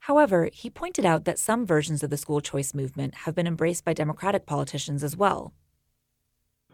However, 0.00 0.50
he 0.52 0.68
pointed 0.68 1.06
out 1.06 1.24
that 1.24 1.38
some 1.38 1.64
versions 1.64 2.02
of 2.02 2.10
the 2.10 2.18
school 2.18 2.42
choice 2.42 2.74
movement 2.74 3.14
have 3.24 3.34
been 3.34 3.46
embraced 3.46 3.86
by 3.86 3.94
Democratic 3.94 4.44
politicians 4.44 5.02
as 5.02 5.16
well. 5.16 5.54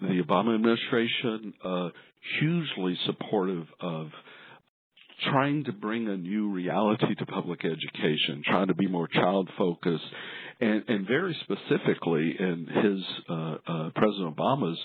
The 0.01 0.23
Obama 0.27 0.55
administration 0.55 1.53
uh, 1.65 1.89
hugely 2.41 2.99
supportive 3.07 3.67
of 3.81 4.09
trying 5.31 5.65
to 5.65 5.73
bring 5.73 6.09
a 6.09 6.17
new 6.17 6.51
reality 6.51 7.15
to 7.15 7.27
public 7.27 7.65
education, 7.65 8.43
trying 8.47 8.69
to 8.69 8.75
be 8.75 8.87
more 8.87 9.09
child 9.09 9.49
focused, 9.59 10.05
and, 10.61 10.83
and 10.89 11.07
very 11.07 11.37
specifically 11.43 12.35
in 12.39 12.67
his 12.67 13.05
uh, 13.29 13.55
uh, 13.67 13.91
President 13.95 14.37
Obama's 14.37 14.79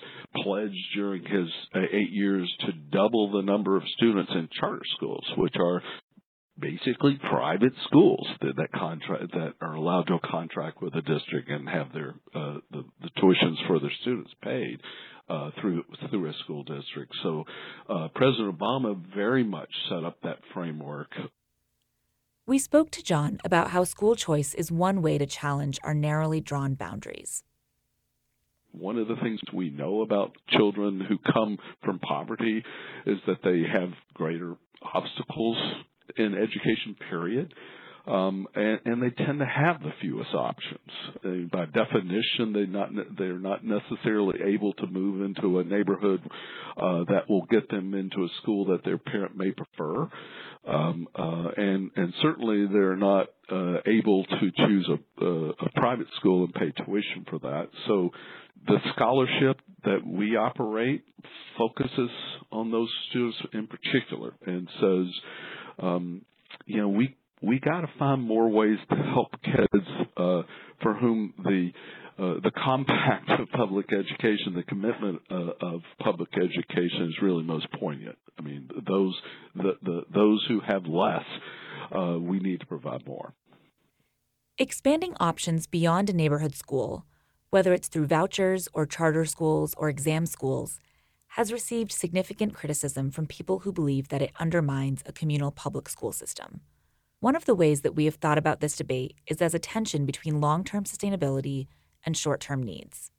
pledge 0.43 0.75
during 0.95 1.23
his 1.23 1.47
uh, 1.73 1.79
eight 1.91 2.11
years 2.11 2.51
to 2.61 2.73
double 2.91 3.31
the 3.31 3.41
number 3.41 3.77
of 3.77 3.83
students 3.97 4.31
in 4.33 4.49
charter 4.59 4.81
schools, 4.95 5.25
which 5.37 5.55
are 5.59 5.81
basically 6.59 7.19
private 7.29 7.73
schools 7.87 8.27
that, 8.41 8.55
that 8.55 8.71
contract 8.71 9.31
that 9.33 9.53
are 9.61 9.73
allowed 9.73 10.07
to 10.07 10.17
contract 10.29 10.81
with 10.81 10.93
a 10.95 11.01
district 11.01 11.49
and 11.49 11.67
have 11.67 11.91
their 11.93 12.15
uh, 12.33 12.57
the, 12.71 12.83
the 13.01 13.09
tuitions 13.17 13.55
for 13.67 13.79
their 13.79 13.91
students 14.01 14.31
paid 14.41 14.79
uh, 15.29 15.51
through 15.61 15.83
through 16.09 16.29
a 16.29 16.33
school 16.43 16.63
district. 16.63 17.13
So 17.23 17.43
uh, 17.89 18.07
President 18.15 18.57
Obama 18.57 18.95
very 19.13 19.43
much 19.43 19.69
set 19.89 20.03
up 20.03 20.17
that 20.23 20.39
framework. 20.53 21.09
We 22.47 22.59
spoke 22.59 22.91
to 22.91 23.03
Jon 23.03 23.39
about 23.43 23.71
how 23.71 23.83
school 23.83 24.15
choice 24.15 24.53
is 24.53 24.71
one 24.71 25.01
way 25.01 25.17
to 25.17 25.25
challenge 25.25 25.79
our 25.83 25.95
narrowly 25.95 26.41
drawn 26.41 26.75
boundaries. 26.75 27.43
One 28.71 28.97
of 28.97 29.07
the 29.07 29.15
things 29.15 29.39
we 29.53 29.69
know 29.71 30.01
about 30.01 30.35
children 30.49 30.99
who 30.99 31.17
come 31.33 31.57
from 31.83 31.97
poverty 31.99 32.63
is 33.05 33.17
that 33.25 33.37
they 33.43 33.63
have 33.71 33.89
greater 34.13 34.57
obstacles 34.93 35.57
in 36.17 36.33
education 36.35 36.95
period. 37.09 37.53
um, 38.07 38.47
and, 38.53 38.79
and 38.85 39.01
they 39.01 39.09
tend 39.09 39.39
to 39.39 39.45
have 39.45 39.81
the 39.81 39.91
fewest 40.01 40.33
options. 40.33 40.79
They, 41.23 41.39
by 41.51 41.65
definition, 41.65 42.53
they 42.53 42.65
not 42.65 42.89
they're 43.17 43.39
not 43.39 43.63
necessarily 43.63 44.39
able 44.45 44.73
to 44.73 44.87
move 44.87 45.25
into 45.25 45.59
a 45.59 45.63
neighborhood 45.63 46.21
uh, 46.77 47.03
that 47.09 47.23
will 47.27 47.45
get 47.49 47.69
them 47.69 47.93
into 47.93 48.23
a 48.23 48.27
school 48.41 48.65
that 48.65 48.83
their 48.83 48.99
parent 48.99 49.35
may 49.35 49.51
prefer, 49.51 50.07
um, 50.67 51.07
uh, 51.15 51.47
and 51.57 51.89
and 51.95 52.13
certainly 52.21 52.67
they're 52.71 52.95
not 52.95 53.27
uh, 53.51 53.77
able 53.87 54.23
to 54.25 54.51
choose 54.55 54.89
a, 54.89 55.25
a, 55.25 55.49
a 55.49 55.69
private 55.75 56.07
school 56.19 56.43
and 56.43 56.53
pay 56.53 56.71
tuition 56.85 57.25
for 57.29 57.39
that. 57.39 57.69
So 57.87 58.11
the 58.67 58.77
scholarship 58.95 59.59
that 59.83 60.05
we 60.05 60.35
operate 60.35 61.03
focuses 61.57 62.09
on 62.51 62.71
those 62.71 62.89
students 63.09 63.37
in 63.53 63.67
particular 63.67 64.33
and 64.45 64.67
says, 64.79 65.13
um, 65.79 66.21
you 66.65 66.81
know, 66.81 66.89
we 66.89 67.15
we 67.41 67.59
got 67.59 67.81
to 67.81 67.89
find 67.99 68.21
more 68.21 68.49
ways 68.49 68.77
to 68.89 68.95
help 68.95 69.31
kids 69.43 69.85
uh, 70.17 70.41
for 70.81 70.93
whom 70.93 71.33
the 71.43 71.71
uh, 72.17 72.39
the 72.41 72.51
compact 72.63 73.29
of 73.29 73.49
public 73.51 73.87
education, 73.91 74.53
the 74.55 74.63
commitment 74.63 75.21
uh, 75.29 75.51
of 75.61 75.81
public 75.99 76.29
education 76.37 77.09
is 77.09 77.21
really 77.21 77.43
most 77.43 77.67
poignant. 77.73 78.17
I 78.39 78.41
mean, 78.41 78.69
those 78.87 79.15
the, 79.55 79.73
the 79.83 80.01
those 80.13 80.45
who 80.47 80.61
have 80.61 80.85
less, 80.85 81.25
uh, 81.93 82.17
we 82.19 82.39
need 82.39 82.61
to 82.61 82.65
provide 82.65 83.05
more. 83.05 83.33
Expanding 84.57 85.13
options 85.19 85.67
beyond 85.67 86.09
a 86.09 86.13
neighborhood 86.13 86.55
school, 86.55 87.05
whether 87.49 87.73
it's 87.73 87.89
through 87.89 88.07
vouchers 88.07 88.69
or 88.73 88.85
charter 88.85 89.25
schools 89.25 89.73
or 89.77 89.89
exam 89.89 90.25
schools, 90.25 90.79
has 91.35 91.51
received 91.51 91.91
significant 91.91 92.53
criticism 92.53 93.11
from 93.11 93.25
people 93.25 93.59
who 93.59 93.73
believe 93.73 94.07
that 94.07 94.21
it 94.21 94.31
undermines 94.39 95.03
a 95.05 95.11
communal 95.11 95.51
public 95.51 95.89
school 95.89 96.13
system. 96.13 96.61
One 97.19 97.35
of 97.35 97.43
the 97.43 97.53
ways 97.53 97.81
that 97.81 97.93
we 97.93 98.05
have 98.05 98.15
thought 98.15 98.37
about 98.37 98.61
this 98.61 98.77
debate 98.77 99.15
is 99.27 99.41
as 99.41 99.53
a 99.53 99.59
tension 99.59 100.05
between 100.05 100.39
long 100.39 100.63
term 100.63 100.85
sustainability 100.85 101.67
and 102.05 102.15
short 102.15 102.39
term 102.39 102.63
needs 102.63 103.11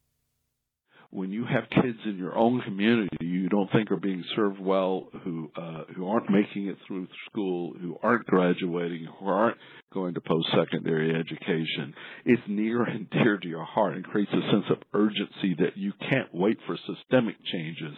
when 1.11 1.31
you 1.31 1.45
have 1.45 1.71
kids 1.71 1.99
in 2.05 2.19
your 2.19 2.37
own 2.37 2.61
community 2.63 3.09
you 3.21 3.49
don't 3.49 3.71
think 3.71 3.91
are 3.91 3.97
being 3.97 4.25
served 4.35 4.59
well, 4.61 5.09
who 5.23 5.51
uh, 5.57 5.85
who 5.95 6.09
aren't 6.09 6.29
making 6.29 6.67
it 6.67 6.77
through 6.87 7.07
school, 7.27 7.75
who 7.81 7.97
aren't 8.03 8.27
graduating, 8.27 9.07
who 9.19 9.27
aren't 9.27 9.57
going 9.93 10.15
to 10.15 10.21
post-secondary 10.21 11.15
education, 11.15 11.95
it's 12.25 12.43
near 12.49 12.83
and 12.83 13.09
dear 13.11 13.39
to 13.39 13.49
your 13.49 13.65
heart 13.65 13.95
and 13.95 14.05
creates 14.05 14.33
a 14.33 14.51
sense 14.51 14.65
of 14.71 14.79
urgency 14.93 15.55
that 15.59 15.77
you 15.77 15.93
can't 16.01 16.29
wait 16.33 16.59
for 16.67 16.77
systemic 16.87 17.37
changes. 17.53 17.97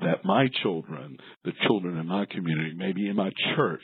That 0.00 0.24
my 0.24 0.48
children, 0.62 1.18
the 1.44 1.52
children 1.66 1.98
in 1.98 2.06
my 2.06 2.26
community, 2.26 2.72
maybe 2.76 3.08
in 3.08 3.16
my 3.16 3.30
church, 3.56 3.82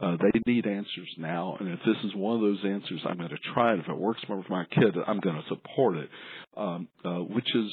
uh, 0.00 0.16
they 0.20 0.40
need 0.46 0.66
answers 0.66 1.14
now. 1.18 1.56
And 1.58 1.68
if 1.68 1.80
this 1.80 1.96
is 2.04 2.14
one 2.14 2.36
of 2.36 2.42
those 2.42 2.64
answers, 2.64 3.00
I'm 3.04 3.18
going 3.18 3.30
to 3.30 3.52
try 3.52 3.74
it. 3.74 3.80
If 3.80 3.88
it 3.88 3.98
works 3.98 4.20
for 4.26 4.42
my 4.48 4.64
kid, 4.66 4.96
I'm 5.06 5.20
going 5.20 5.36
to 5.36 5.48
support 5.48 5.96
it. 5.96 6.08
Um, 6.56 6.88
uh, 7.04 7.20
which 7.20 7.48
is 7.54 7.72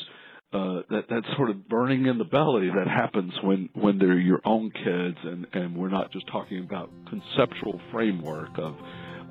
uh, 0.51 0.81
that 0.89 1.03
that 1.09 1.21
sort 1.35 1.51
of 1.51 1.67
burning 1.69 2.07
in 2.07 2.17
the 2.17 2.23
belly 2.23 2.69
that 2.69 2.87
happens 2.87 3.31
when 3.43 3.69
when 3.73 3.99
they're 3.99 4.17
your 4.17 4.41
own 4.45 4.71
kids, 4.71 5.17
and 5.23 5.45
and 5.53 5.77
we're 5.77 5.89
not 5.89 6.11
just 6.11 6.25
talking 6.31 6.63
about 6.63 6.89
conceptual 7.07 7.79
framework 7.91 8.49
of 8.57 8.73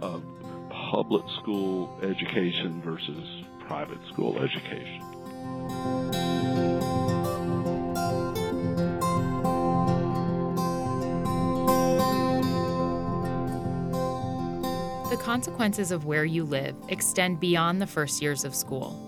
of 0.00 0.22
public 0.70 1.24
school 1.40 1.98
education 2.02 2.80
versus 2.82 3.44
private 3.66 3.98
school 4.12 4.38
education. 4.38 5.04
The 15.10 15.16
consequences 15.16 15.90
of 15.90 16.04
where 16.04 16.24
you 16.24 16.44
live 16.44 16.76
extend 16.88 17.40
beyond 17.40 17.80
the 17.80 17.86
first 17.86 18.22
years 18.22 18.44
of 18.44 18.54
school. 18.54 19.04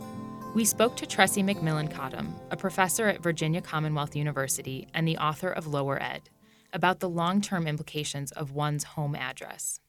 We 0.54 0.64
spoke 0.64 0.96
to 0.96 1.06
Tressie 1.06 1.44
McMillan 1.44 1.90
Cottom, 1.90 2.34
a 2.50 2.56
professor 2.56 3.06
at 3.06 3.22
Virginia 3.22 3.60
Commonwealth 3.60 4.16
University 4.16 4.88
and 4.92 5.06
the 5.06 5.18
author 5.18 5.50
of 5.50 5.66
Lower 5.66 6.02
Ed, 6.02 6.28
about 6.72 7.00
the 7.00 7.08
long 7.08 7.40
term 7.40 7.66
implications 7.66 8.32
of 8.32 8.52
one's 8.52 8.84
home 8.84 9.14
address. 9.14 9.80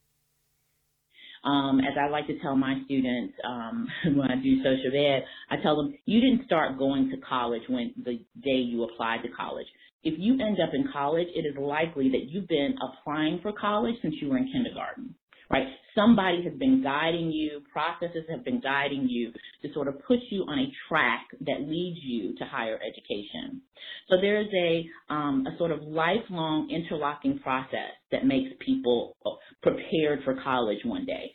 Um, 1.44 1.80
as 1.80 1.98
I 2.00 2.08
like 2.08 2.28
to 2.28 2.40
tell 2.40 2.56
my 2.56 2.76
students 2.86 3.34
um, 3.44 3.88
when 4.16 4.30
I 4.30 4.36
do 4.36 4.58
social 4.58 4.92
ed, 4.94 5.26
I 5.50 5.58
tell 5.62 5.76
them, 5.76 5.94
you 6.06 6.22
didn't 6.22 6.46
start 6.46 6.78
going 6.78 7.10
to 7.10 7.18
college 7.18 7.64
when 7.68 7.94
the 8.04 8.20
day 8.44 8.58
you 8.58 8.84
applied 8.84 9.24
to 9.24 9.30
college. 9.30 9.68
If 10.04 10.16
you 10.18 10.34
end 10.34 10.58
up 10.60 10.74
in 10.74 10.88
college, 10.92 11.28
it 11.36 11.46
is 11.46 11.56
likely 11.58 12.10
that 12.12 12.30
you've 12.30 12.48
been 12.48 12.76
applying 12.82 13.40
for 13.42 13.52
college 13.54 13.96
since 14.02 14.16
you 14.20 14.30
were 14.30 14.38
in 14.38 14.52
kindergarten 14.52 15.16
right? 15.52 15.68
Somebody 15.94 16.44
has 16.44 16.54
been 16.58 16.82
guiding 16.82 17.32
you, 17.32 17.62
processes 17.72 18.24
have 18.30 18.46
been 18.46 18.62
guiding 18.62 19.08
you 19.10 19.32
to 19.62 19.74
sort 19.74 19.88
of 19.88 19.96
put 20.08 20.20
you 20.30 20.44
on 20.44 20.58
a 20.60 20.72
track 20.88 21.26
that 21.42 21.68
leads 21.68 22.00
you 22.02 22.34
to 22.38 22.46
higher 22.46 22.80
education. 22.82 23.62
So 24.10 24.16
there 24.22 24.40
is 24.40 24.48
a, 24.54 24.86
um, 25.14 25.46
a 25.54 25.58
sort 25.58 25.72
of 25.72 25.82
lifelong 25.82 26.70
interlocking 26.72 27.40
process 27.40 27.92
that 28.12 28.26
makes 28.26 28.52
people 28.66 29.18
prepared 29.62 30.24
for 30.24 30.40
college 30.42 30.80
one 30.86 31.06
day. 31.06 31.34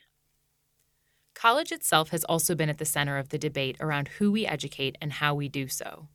College 1.35 1.71
itself 1.71 2.09
has 2.09 2.23
also 2.23 2.55
been 2.55 2.69
at 2.69 2.79
the 2.79 2.85
center 2.85 3.19
of 3.19 3.29
the 3.29 3.37
debate 3.37 3.77
around 3.79 4.07
who 4.07 4.31
we 4.31 4.47
educate 4.47 4.97
and 4.99 5.13
how 5.13 5.35
we 5.35 5.47
do 5.47 5.67
so. 5.67 6.07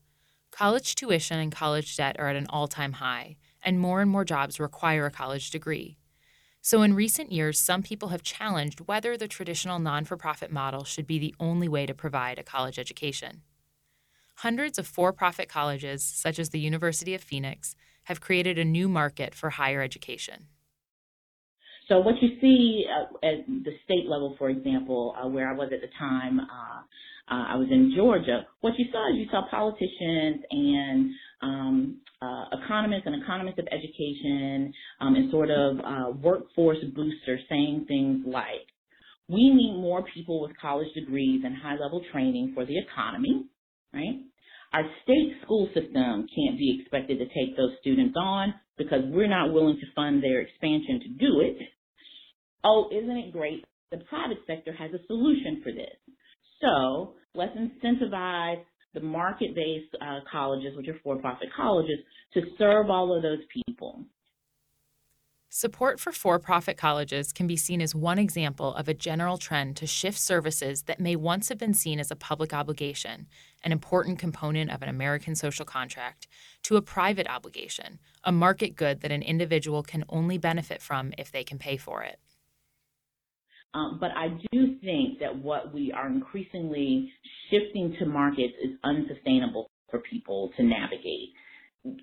College 0.50 0.96
tuition 0.96 1.38
and 1.38 1.52
college 1.52 1.96
debt 1.96 2.16
are 2.18 2.28
at 2.28 2.36
an 2.36 2.46
all 2.50 2.66
time 2.66 2.94
high, 2.94 3.36
and 3.64 3.78
more 3.78 4.00
and 4.00 4.10
more 4.10 4.24
jobs 4.24 4.58
require 4.58 5.06
a 5.06 5.10
college 5.12 5.50
degree. 5.50 5.96
So, 6.64 6.82
in 6.82 6.94
recent 6.94 7.32
years, 7.32 7.58
some 7.58 7.82
people 7.82 8.10
have 8.10 8.22
challenged 8.22 8.82
whether 8.86 9.16
the 9.16 9.26
traditional 9.26 9.80
non 9.80 10.04
for 10.04 10.16
profit 10.16 10.52
model 10.52 10.84
should 10.84 11.08
be 11.08 11.18
the 11.18 11.34
only 11.40 11.66
way 11.66 11.86
to 11.86 11.92
provide 11.92 12.38
a 12.38 12.44
college 12.44 12.78
education. 12.78 13.42
Hundreds 14.36 14.78
of 14.78 14.86
for 14.86 15.12
profit 15.12 15.48
colleges, 15.48 16.04
such 16.04 16.38
as 16.38 16.50
the 16.50 16.60
University 16.60 17.14
of 17.16 17.20
Phoenix, 17.20 17.74
have 18.04 18.20
created 18.20 18.58
a 18.58 18.64
new 18.64 18.88
market 18.88 19.34
for 19.34 19.50
higher 19.50 19.82
education. 19.82 20.46
So, 21.88 21.98
what 21.98 22.14
you 22.22 22.40
see 22.40 22.84
uh, 22.88 23.26
at 23.26 23.44
the 23.48 23.72
state 23.84 24.06
level, 24.06 24.36
for 24.38 24.48
example, 24.48 25.16
uh, 25.20 25.26
where 25.26 25.48
I 25.48 25.52
was 25.52 25.70
at 25.72 25.80
the 25.80 25.90
time, 25.98 26.38
uh, 26.38 26.82
uh, 27.28 27.44
I 27.48 27.56
was 27.56 27.66
in 27.72 27.92
Georgia, 27.96 28.46
what 28.60 28.74
you 28.78 28.84
saw 28.92 29.10
is 29.10 29.16
you 29.18 29.26
saw 29.32 29.42
politicians 29.50 30.44
and 30.48 31.10
um, 31.42 32.01
uh, 32.22 32.44
economists 32.52 33.02
and 33.06 33.20
economists 33.20 33.58
of 33.58 33.66
education 33.72 34.72
um, 35.00 35.16
and 35.16 35.30
sort 35.30 35.50
of 35.50 35.78
uh, 35.80 36.10
workforce 36.22 36.78
boosters 36.94 37.40
saying 37.48 37.84
things 37.88 38.22
like, 38.26 38.66
we 39.28 39.50
need 39.50 39.80
more 39.80 40.04
people 40.14 40.40
with 40.40 40.52
college 40.60 40.92
degrees 40.94 41.42
and 41.44 41.56
high 41.56 41.76
level 41.76 42.02
training 42.12 42.52
for 42.54 42.64
the 42.64 42.78
economy, 42.78 43.46
right? 43.92 44.20
Our 44.72 44.84
state 45.02 45.34
school 45.42 45.66
system 45.74 46.26
can't 46.34 46.58
be 46.58 46.78
expected 46.80 47.18
to 47.18 47.26
take 47.26 47.56
those 47.56 47.72
students 47.80 48.14
on 48.16 48.54
because 48.78 49.00
we're 49.06 49.28
not 49.28 49.52
willing 49.52 49.76
to 49.76 49.86
fund 49.94 50.22
their 50.22 50.40
expansion 50.40 51.00
to 51.00 51.08
do 51.08 51.40
it. 51.40 51.56
Oh, 52.64 52.88
isn't 52.92 53.16
it 53.16 53.32
great? 53.32 53.64
The 53.90 53.98
private 54.08 54.38
sector 54.46 54.72
has 54.72 54.92
a 54.92 55.04
solution 55.06 55.60
for 55.62 55.72
this. 55.72 55.96
So 56.60 57.14
let's 57.34 57.56
incentivize 57.56 58.62
the 58.94 59.00
market-based 59.00 59.96
uh, 60.00 60.20
colleges, 60.30 60.76
which 60.76 60.88
are 60.88 60.98
for-profit 61.02 61.48
colleges, 61.56 61.98
to 62.34 62.42
serve 62.58 62.90
all 62.90 63.14
of 63.14 63.22
those 63.22 63.40
people. 63.52 64.04
Support 65.54 66.00
for 66.00 66.12
for 66.12 66.38
profit 66.38 66.78
colleges 66.78 67.30
can 67.30 67.46
be 67.46 67.58
seen 67.58 67.82
as 67.82 67.94
one 67.94 68.18
example 68.18 68.74
of 68.74 68.88
a 68.88 68.94
general 68.94 69.36
trend 69.36 69.76
to 69.76 69.86
shift 69.86 70.18
services 70.18 70.84
that 70.84 70.98
may 70.98 71.14
once 71.14 71.50
have 71.50 71.58
been 71.58 71.74
seen 71.74 72.00
as 72.00 72.10
a 72.10 72.16
public 72.16 72.54
obligation, 72.54 73.26
an 73.62 73.70
important 73.70 74.18
component 74.18 74.70
of 74.70 74.80
an 74.80 74.88
American 74.88 75.34
social 75.34 75.66
contract, 75.66 76.26
to 76.62 76.76
a 76.76 76.82
private 76.82 77.28
obligation, 77.28 77.98
a 78.24 78.32
market 78.32 78.76
good 78.76 79.02
that 79.02 79.12
an 79.12 79.20
individual 79.20 79.82
can 79.82 80.04
only 80.08 80.38
benefit 80.38 80.80
from 80.80 81.12
if 81.18 81.30
they 81.30 81.44
can 81.44 81.58
pay 81.58 81.76
for 81.76 82.02
it. 82.02 82.18
Um, 83.74 83.98
but 84.00 84.10
I 84.16 84.28
do 84.52 84.76
think 84.80 85.20
that 85.20 85.36
what 85.36 85.72
we 85.72 85.92
are 85.92 86.06
increasingly 86.06 87.10
shifting 87.50 87.96
to 87.98 88.06
markets 88.06 88.54
is 88.62 88.72
unsustainable 88.84 89.70
for 89.90 90.00
people 90.00 90.50
to 90.56 90.62
navigate. 90.62 91.30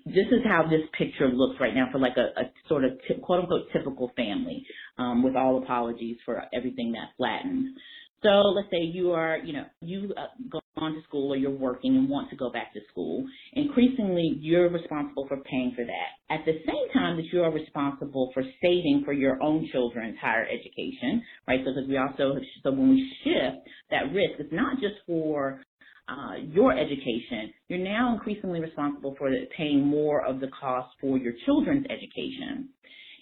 This 0.04 0.26
is 0.30 0.40
how 0.44 0.64
this 0.68 0.82
picture 0.98 1.28
looks 1.28 1.58
right 1.60 1.74
now 1.74 1.88
for 1.90 1.98
like 1.98 2.16
a, 2.16 2.40
a 2.40 2.52
sort 2.68 2.84
of 2.84 2.92
t- 3.08 3.14
quote 3.22 3.40
unquote 3.40 3.68
typical 3.72 4.12
family, 4.16 4.64
um, 4.98 5.22
with 5.22 5.36
all 5.36 5.62
apologies 5.62 6.18
for 6.24 6.44
everything 6.52 6.92
that 6.92 7.10
flattens. 7.16 7.74
So 8.22 8.28
let's 8.28 8.68
say 8.70 8.82
you 8.82 9.12
are, 9.12 9.38
you 9.38 9.54
know, 9.54 9.64
you 9.80 10.12
uh, 10.16 10.59
gone 10.78 10.94
to 10.94 11.02
school 11.08 11.32
or 11.32 11.36
you're 11.36 11.50
working 11.50 11.96
and 11.96 12.08
want 12.08 12.30
to 12.30 12.36
go 12.36 12.50
back 12.50 12.72
to 12.74 12.80
school. 12.90 13.24
Increasingly, 13.54 14.36
you're 14.40 14.70
responsible 14.70 15.26
for 15.28 15.38
paying 15.38 15.72
for 15.74 15.84
that. 15.84 16.34
At 16.34 16.44
the 16.44 16.52
same 16.66 16.92
time 16.94 17.16
that 17.16 17.26
you 17.32 17.42
are 17.42 17.52
responsible 17.52 18.30
for 18.32 18.42
saving 18.62 19.02
for 19.04 19.12
your 19.12 19.42
own 19.42 19.68
children's 19.72 20.18
higher 20.20 20.46
education, 20.46 21.22
right? 21.48 21.60
So 21.64 21.72
because 21.72 21.88
we 21.88 21.96
also, 21.96 22.38
so 22.62 22.70
when 22.70 22.90
we 22.90 23.12
shift 23.24 23.66
that 23.90 24.12
risk, 24.12 24.38
it's 24.38 24.52
not 24.52 24.80
just 24.80 24.94
for 25.06 25.60
uh, 26.08 26.36
your 26.52 26.72
education, 26.72 27.52
you're 27.68 27.78
now 27.78 28.14
increasingly 28.14 28.60
responsible 28.60 29.14
for 29.18 29.30
paying 29.56 29.86
more 29.86 30.24
of 30.24 30.40
the 30.40 30.48
cost 30.48 30.88
for 31.00 31.18
your 31.18 31.32
children's 31.44 31.86
education. 31.86 32.68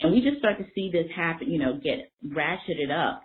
And 0.01 0.13
we 0.13 0.21
just 0.21 0.39
start 0.39 0.59
to 0.59 0.65
see 0.75 0.91
this 0.93 1.07
happen, 1.15 1.51
you 1.51 1.59
know, 1.59 1.81
get 1.83 2.13
ratcheted 2.25 2.91
up 2.91 3.25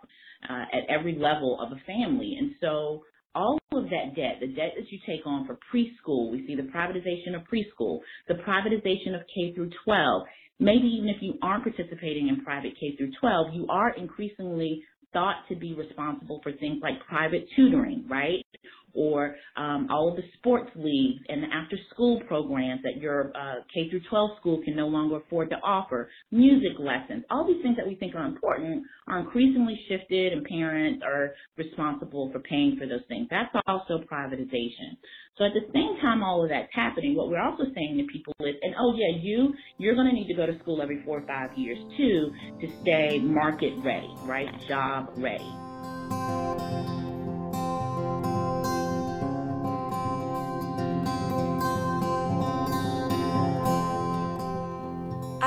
uh, 0.49 0.63
at 0.73 0.89
every 0.89 1.15
level 1.15 1.59
of 1.61 1.71
a 1.71 1.81
family. 1.85 2.35
And 2.39 2.55
so 2.59 3.03
all 3.35 3.59
of 3.71 3.85
that 3.85 4.15
debt, 4.15 4.37
the 4.39 4.47
debt 4.47 4.73
that 4.77 4.91
you 4.91 4.99
take 5.05 5.25
on 5.25 5.45
for 5.45 5.57
preschool, 5.73 6.31
we 6.31 6.45
see 6.47 6.55
the 6.55 6.63
privatization 6.63 7.35
of 7.35 7.41
preschool, 7.43 7.99
the 8.27 8.35
privatization 8.35 9.15
of 9.15 9.21
K 9.33 9.53
through 9.53 9.71
12. 9.85 10.23
Maybe 10.59 10.87
even 10.87 11.09
if 11.09 11.17
you 11.21 11.33
aren't 11.41 11.63
participating 11.63 12.27
in 12.27 12.43
private 12.43 12.73
K 12.79 12.95
through 12.95 13.11
12, 13.19 13.53
you 13.53 13.67
are 13.69 13.91
increasingly 13.95 14.83
thought 15.13 15.47
to 15.49 15.55
be 15.55 15.73
responsible 15.73 16.39
for 16.43 16.51
things 16.53 16.79
like 16.81 16.93
private 17.07 17.47
tutoring, 17.55 18.05
right? 18.09 18.45
Or 18.93 19.35
um, 19.57 19.87
all 19.89 20.09
of 20.09 20.15
the 20.15 20.23
sports 20.37 20.69
leagues 20.75 21.21
and 21.29 21.43
the 21.43 21.47
after 21.47 21.77
school 21.91 22.21
programs 22.27 22.81
that 22.83 22.97
your 23.01 23.31
uh, 23.35 23.55
K 23.73 23.89
through 23.89 24.01
12 24.09 24.31
school 24.39 24.61
can 24.63 24.75
no 24.75 24.87
longer 24.87 25.17
afford 25.17 25.49
to 25.49 25.55
offer, 25.57 26.09
music 26.31 26.79
lessons, 26.79 27.23
all 27.29 27.47
these 27.47 27.61
things 27.61 27.75
that 27.77 27.87
we 27.87 27.95
think 27.95 28.15
are 28.15 28.25
important 28.25 28.83
are 29.07 29.19
increasingly 29.19 29.79
shifted 29.89 30.33
and 30.33 30.45
parents 30.45 31.03
are 31.05 31.31
responsible 31.57 32.29
for 32.31 32.39
paying 32.39 32.77
for 32.77 32.87
those 32.87 33.03
things. 33.07 33.27
That's 33.29 33.49
also 33.67 33.99
privatization. 34.11 34.97
So 35.37 35.45
at 35.45 35.53
the 35.53 35.65
same 35.73 35.97
time 36.01 36.23
all 36.23 36.43
of 36.43 36.49
that's 36.49 36.69
happening, 36.73 37.15
what 37.15 37.29
we're 37.29 37.41
also 37.41 37.63
saying 37.63 37.97
to 37.97 38.13
people 38.13 38.33
is, 38.41 38.55
and 38.61 38.75
oh 38.79 38.93
yeah, 38.95 39.17
you, 39.19 39.53
you're 39.77 39.95
going 39.95 40.07
to 40.07 40.13
need 40.13 40.27
to 40.27 40.35
go 40.35 40.45
to 40.45 40.57
school 40.59 40.81
every 40.81 41.01
four 41.03 41.19
or 41.19 41.27
five 41.27 41.57
years 41.57 41.79
too 41.97 42.31
to 42.61 42.67
stay 42.81 43.19
market 43.19 43.73
ready, 43.83 44.13
right? 44.25 44.49
Job 44.67 45.09
ready. 45.17 45.72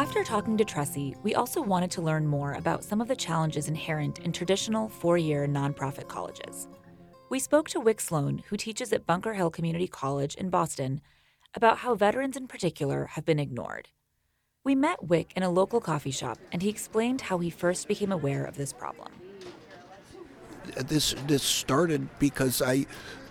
After 0.06 0.22
talking 0.22 0.56
to 0.56 0.64
Tressie, 0.64 1.16
we 1.24 1.34
also 1.34 1.60
wanted 1.60 1.90
to 1.90 2.00
learn 2.00 2.28
more 2.28 2.52
about 2.52 2.84
some 2.84 3.00
of 3.00 3.08
the 3.08 3.16
challenges 3.16 3.66
inherent 3.66 4.20
in 4.20 4.30
traditional 4.30 4.88
four 4.88 5.18
year 5.18 5.48
nonprofit 5.48 6.06
colleges. 6.06 6.68
We 7.28 7.40
spoke 7.40 7.68
to 7.70 7.80
Wick 7.80 8.00
Sloan, 8.00 8.44
who 8.46 8.56
teaches 8.56 8.92
at 8.92 9.04
Bunker 9.04 9.34
Hill 9.34 9.50
Community 9.50 9.88
College 9.88 10.36
in 10.36 10.48
Boston, 10.48 11.00
about 11.54 11.78
how 11.78 11.96
veterans 11.96 12.36
in 12.36 12.46
particular 12.46 13.06
have 13.06 13.24
been 13.24 13.40
ignored. 13.40 13.88
We 14.62 14.76
met 14.76 15.02
Wick 15.02 15.32
in 15.34 15.42
a 15.42 15.50
local 15.50 15.80
coffee 15.80 16.12
shop, 16.12 16.38
and 16.52 16.62
he 16.62 16.68
explained 16.68 17.22
how 17.22 17.38
he 17.38 17.50
first 17.50 17.88
became 17.88 18.12
aware 18.12 18.44
of 18.44 18.56
this 18.56 18.72
problem. 18.72 19.12
This 20.86 21.16
this 21.26 21.42
started 21.42 22.08
because 22.20 22.62
I 22.62 22.86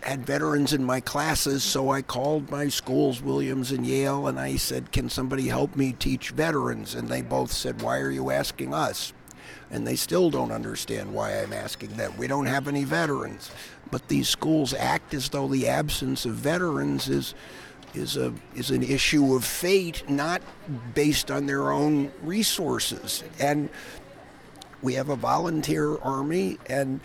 had 0.06 0.26
veterans 0.26 0.72
in 0.72 0.84
my 0.84 1.00
classes, 1.00 1.64
so 1.64 1.90
I 1.90 2.04
called 2.04 2.52
my 2.52 2.68
schools, 2.70 3.24
Williams 3.24 3.72
and 3.72 3.86
Yale, 3.86 4.28
and 4.28 4.40
I 4.40 4.56
said, 4.56 4.92
Can 4.92 5.10
somebody 5.10 5.48
help 5.48 5.76
me 5.76 5.94
teach 5.94 6.30
veterans? 6.30 6.94
And 6.94 7.10
they 7.10 7.24
both 7.24 7.52
said, 7.52 7.82
Why 7.82 7.98
are 8.00 8.12
you 8.12 8.30
asking 8.30 8.74
us? 8.74 9.14
And 9.72 9.86
they 9.86 9.96
still 9.96 10.30
don't 10.30 10.52
understand 10.52 11.12
why 11.12 11.42
I'm 11.42 11.54
asking 11.54 11.94
them. 11.98 12.16
We 12.18 12.28
don't 12.28 12.46
have 12.46 12.68
any 12.68 12.84
veterans. 12.84 13.50
But 13.90 14.08
these 14.08 14.30
schools 14.30 14.76
act 14.76 15.14
as 15.16 15.30
though 15.30 15.48
the 15.48 15.68
absence 15.68 16.26
of 16.26 16.36
veterans 16.36 17.10
is 17.10 17.34
is 17.96 18.18
a 18.18 18.34
is 18.56 18.70
an 18.72 18.84
issue 18.84 19.36
of 19.36 19.44
fate, 19.44 20.08
not 20.10 20.42
based 20.94 21.32
on 21.32 21.48
their 21.48 21.72
own 21.72 22.12
resources. 22.22 23.24
And 23.40 23.70
we 24.84 24.94
have 24.94 25.10
a 25.10 25.16
volunteer 25.16 25.98
army 25.98 26.60
and 26.68 27.00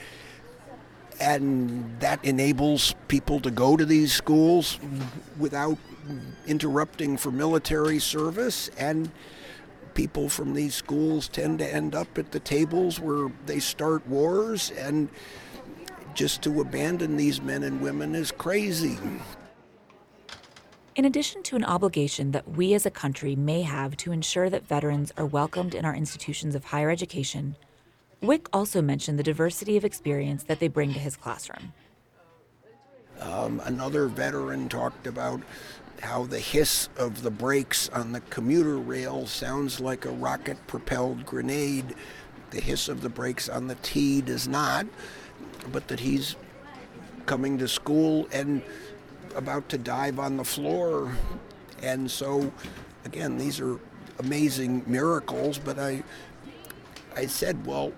and 1.20 2.00
that 2.00 2.24
enables 2.24 2.94
people 3.09 3.40
to 3.40 3.50
go 3.50 3.76
to 3.76 3.85
these 3.85 4.12
schools 4.12 4.78
without 5.38 5.78
interrupting 6.46 7.16
for 7.16 7.30
military 7.30 7.98
service 7.98 8.70
and 8.78 9.11
people 9.94 10.28
from 10.28 10.54
these 10.54 10.74
schools 10.74 11.28
tend 11.28 11.59
to 11.59 11.74
end 11.74 11.94
up 11.94 12.16
at 12.16 12.33
the 12.33 12.40
tables 12.40 12.98
where 12.98 13.30
they 13.46 13.59
start 13.59 14.06
wars 14.06 14.70
and 14.78 15.09
just 16.14 16.42
to 16.42 16.61
abandon 16.61 17.16
these 17.16 17.40
men 17.42 17.62
and 17.62 17.80
women 17.80 18.14
is 18.14 18.33
crazy. 18.33 18.98
In 20.96 21.04
addition 21.04 21.42
to 21.44 21.56
an 21.56 21.64
obligation 21.64 22.33
that 22.33 22.48
we 22.48 22.74
as 22.74 22.85
a 22.85 22.90
country 22.90 23.37
may 23.37 23.62
have 23.62 23.96
to 23.98 24.12
ensure 24.12 24.50
that 24.50 24.66
veterans 24.66 25.12
are 25.16 25.26
welcomed 25.26 25.74
in 25.74 25.85
our 25.85 25.94
institutions 25.94 26.54
of 26.54 26.64
higher 26.64 26.90
education, 26.90 27.56
Wick 28.20 28.48
also 28.52 28.83
mentioned 28.83 29.18
the 29.18 29.22
diversity 29.22 29.76
of 29.76 29.85
experience 29.85 30.44
that 30.44 30.61
they 30.61 30.68
bring 30.68 30.92
to 30.92 30.98
his 30.98 31.16
classroom. 31.16 31.72
Um, 33.20 33.61
another 33.64 34.06
veteran 34.09 34.68
talked 34.68 35.06
about 35.06 35.40
how 36.02 36.24
the 36.24 36.38
hiss 36.38 36.88
of 36.96 37.22
the 37.22 37.30
brakes 37.30 37.88
on 37.90 38.12
the 38.12 38.20
commuter 38.22 38.78
rail 38.78 39.26
sounds 39.26 39.80
like 39.80 40.04
a 40.04 40.11
rocket 40.11 40.59
propelled 40.66 41.26
grenade. 41.26 41.94
The 42.50 42.61
hiss 42.61 42.88
of 42.88 43.02
the 43.02 43.09
brakes 43.09 43.48
on 43.48 43.68
the 43.68 43.74
T 43.76 44.20
does 44.20 44.48
not, 44.48 44.87
but 45.70 45.88
that 45.88 46.00
he's 46.00 46.37
coming 47.26 47.59
to 47.59 47.68
school 47.68 48.26
and 48.33 48.62
about 49.35 49.68
to 49.68 49.78
dive 49.78 50.18
on 50.18 50.37
the 50.37 50.44
floor. 50.44 51.12
And 51.83 52.11
so, 52.11 52.52
again, 53.04 53.38
these 53.38 53.61
are 53.61 53.78
amazing 54.18 54.85
miracles, 54.87 55.59
but 55.59 55.78
I, 55.78 56.02
I 57.14 57.26
said, 57.26 57.64
well, 57.66 57.92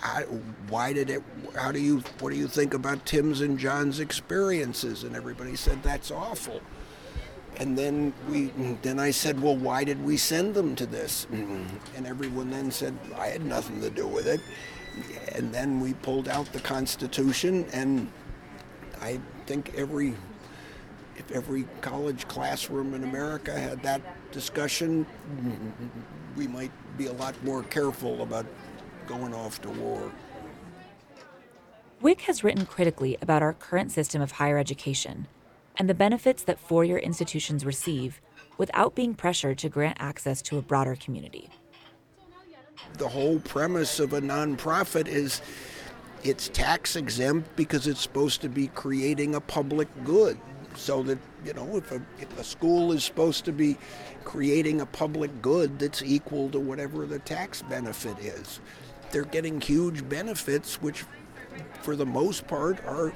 how, 0.00 0.22
why 0.68 0.92
did 0.92 1.10
it 1.10 1.22
how 1.56 1.72
do 1.72 1.80
you 1.80 1.98
what 2.20 2.30
do 2.30 2.36
you 2.36 2.48
think 2.48 2.74
about 2.74 3.04
tim's 3.06 3.40
and 3.40 3.58
john's 3.58 4.00
experiences? 4.00 5.04
And 5.04 5.14
everybody 5.16 5.56
said 5.56 5.82
that's 5.82 6.10
awful. 6.10 6.60
And 7.56 7.78
then 7.78 8.12
we 8.28 8.46
then 8.82 8.98
i 8.98 9.10
said 9.10 9.40
well 9.40 9.56
why 9.56 9.84
did 9.84 10.02
we 10.04 10.16
send 10.16 10.54
them 10.54 10.74
to 10.76 10.86
this? 10.86 11.26
And 11.96 12.06
everyone 12.06 12.50
then 12.50 12.70
said 12.70 12.96
i 13.16 13.28
had 13.28 13.44
nothing 13.44 13.80
to 13.80 13.90
do 13.90 14.06
with 14.06 14.26
it. 14.26 14.40
And 15.34 15.52
then 15.52 15.80
we 15.80 15.94
pulled 15.94 16.28
out 16.28 16.52
the 16.52 16.60
constitution 16.60 17.66
and 17.72 18.10
i 19.00 19.20
think 19.46 19.72
every 19.76 20.14
if 21.16 21.30
every 21.30 21.66
college 21.80 22.26
classroom 22.26 22.94
in 22.94 23.04
america 23.04 23.56
had 23.58 23.82
that 23.82 24.00
discussion 24.32 25.06
we 26.36 26.46
might 26.48 26.72
be 26.98 27.06
a 27.06 27.12
lot 27.12 27.34
more 27.44 27.62
careful 27.64 28.22
about 28.22 28.46
going 29.06 29.34
off 29.34 29.60
to 29.62 29.70
war. 29.70 30.12
Wick 32.00 32.22
has 32.22 32.44
written 32.44 32.66
critically 32.66 33.16
about 33.22 33.42
our 33.42 33.54
current 33.54 33.90
system 33.90 34.20
of 34.20 34.32
higher 34.32 34.58
education 34.58 35.26
and 35.76 35.88
the 35.88 35.94
benefits 35.94 36.42
that 36.44 36.58
four 36.58 36.84
year 36.84 36.98
institutions 36.98 37.64
receive 37.64 38.20
without 38.58 38.94
being 38.94 39.14
pressured 39.14 39.58
to 39.58 39.68
grant 39.68 39.96
access 40.00 40.42
to 40.42 40.58
a 40.58 40.62
broader 40.62 40.96
community. 40.96 41.48
The 42.98 43.08
whole 43.08 43.40
premise 43.40 43.98
of 44.00 44.12
a 44.12 44.20
nonprofit 44.20 45.08
is 45.08 45.40
it's 46.22 46.48
tax 46.48 46.96
exempt 46.96 47.56
because 47.56 47.86
it's 47.86 48.00
supposed 48.00 48.40
to 48.42 48.48
be 48.48 48.68
creating 48.68 49.34
a 49.34 49.40
public 49.40 49.88
good. 50.04 50.38
So 50.76 51.02
that, 51.04 51.18
you 51.44 51.54
know, 51.54 51.76
if 51.76 51.92
a, 51.92 52.02
if 52.18 52.38
a 52.38 52.44
school 52.44 52.92
is 52.92 53.04
supposed 53.04 53.44
to 53.44 53.52
be 53.52 53.76
creating 54.24 54.80
a 54.80 54.86
public 54.86 55.30
good 55.40 55.78
that's 55.78 56.02
equal 56.02 56.50
to 56.50 56.58
whatever 56.58 57.06
the 57.06 57.18
tax 57.20 57.62
benefit 57.62 58.18
is 58.18 58.60
they're 59.14 59.22
getting 59.22 59.60
huge 59.60 60.06
benefits, 60.08 60.82
which 60.82 61.04
for 61.82 61.94
the 61.94 62.04
most 62.04 62.46
part 62.48 62.84
are 62.84 63.12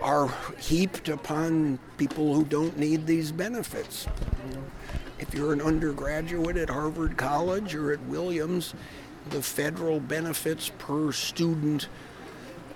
are 0.00 0.32
heaped 0.58 1.08
upon 1.08 1.80
people 1.96 2.32
who 2.34 2.44
don't 2.44 2.78
need 2.78 3.06
these 3.06 3.32
benefits. 3.32 4.06
If 5.18 5.34
you're 5.34 5.52
an 5.52 5.60
undergraduate 5.60 6.56
at 6.56 6.68
Harvard 6.68 7.16
College 7.16 7.74
or 7.74 7.92
at 7.92 8.00
Williams, 8.02 8.74
the 9.30 9.42
federal 9.42 9.98
benefits 9.98 10.70
per 10.78 11.10
student 11.12 11.88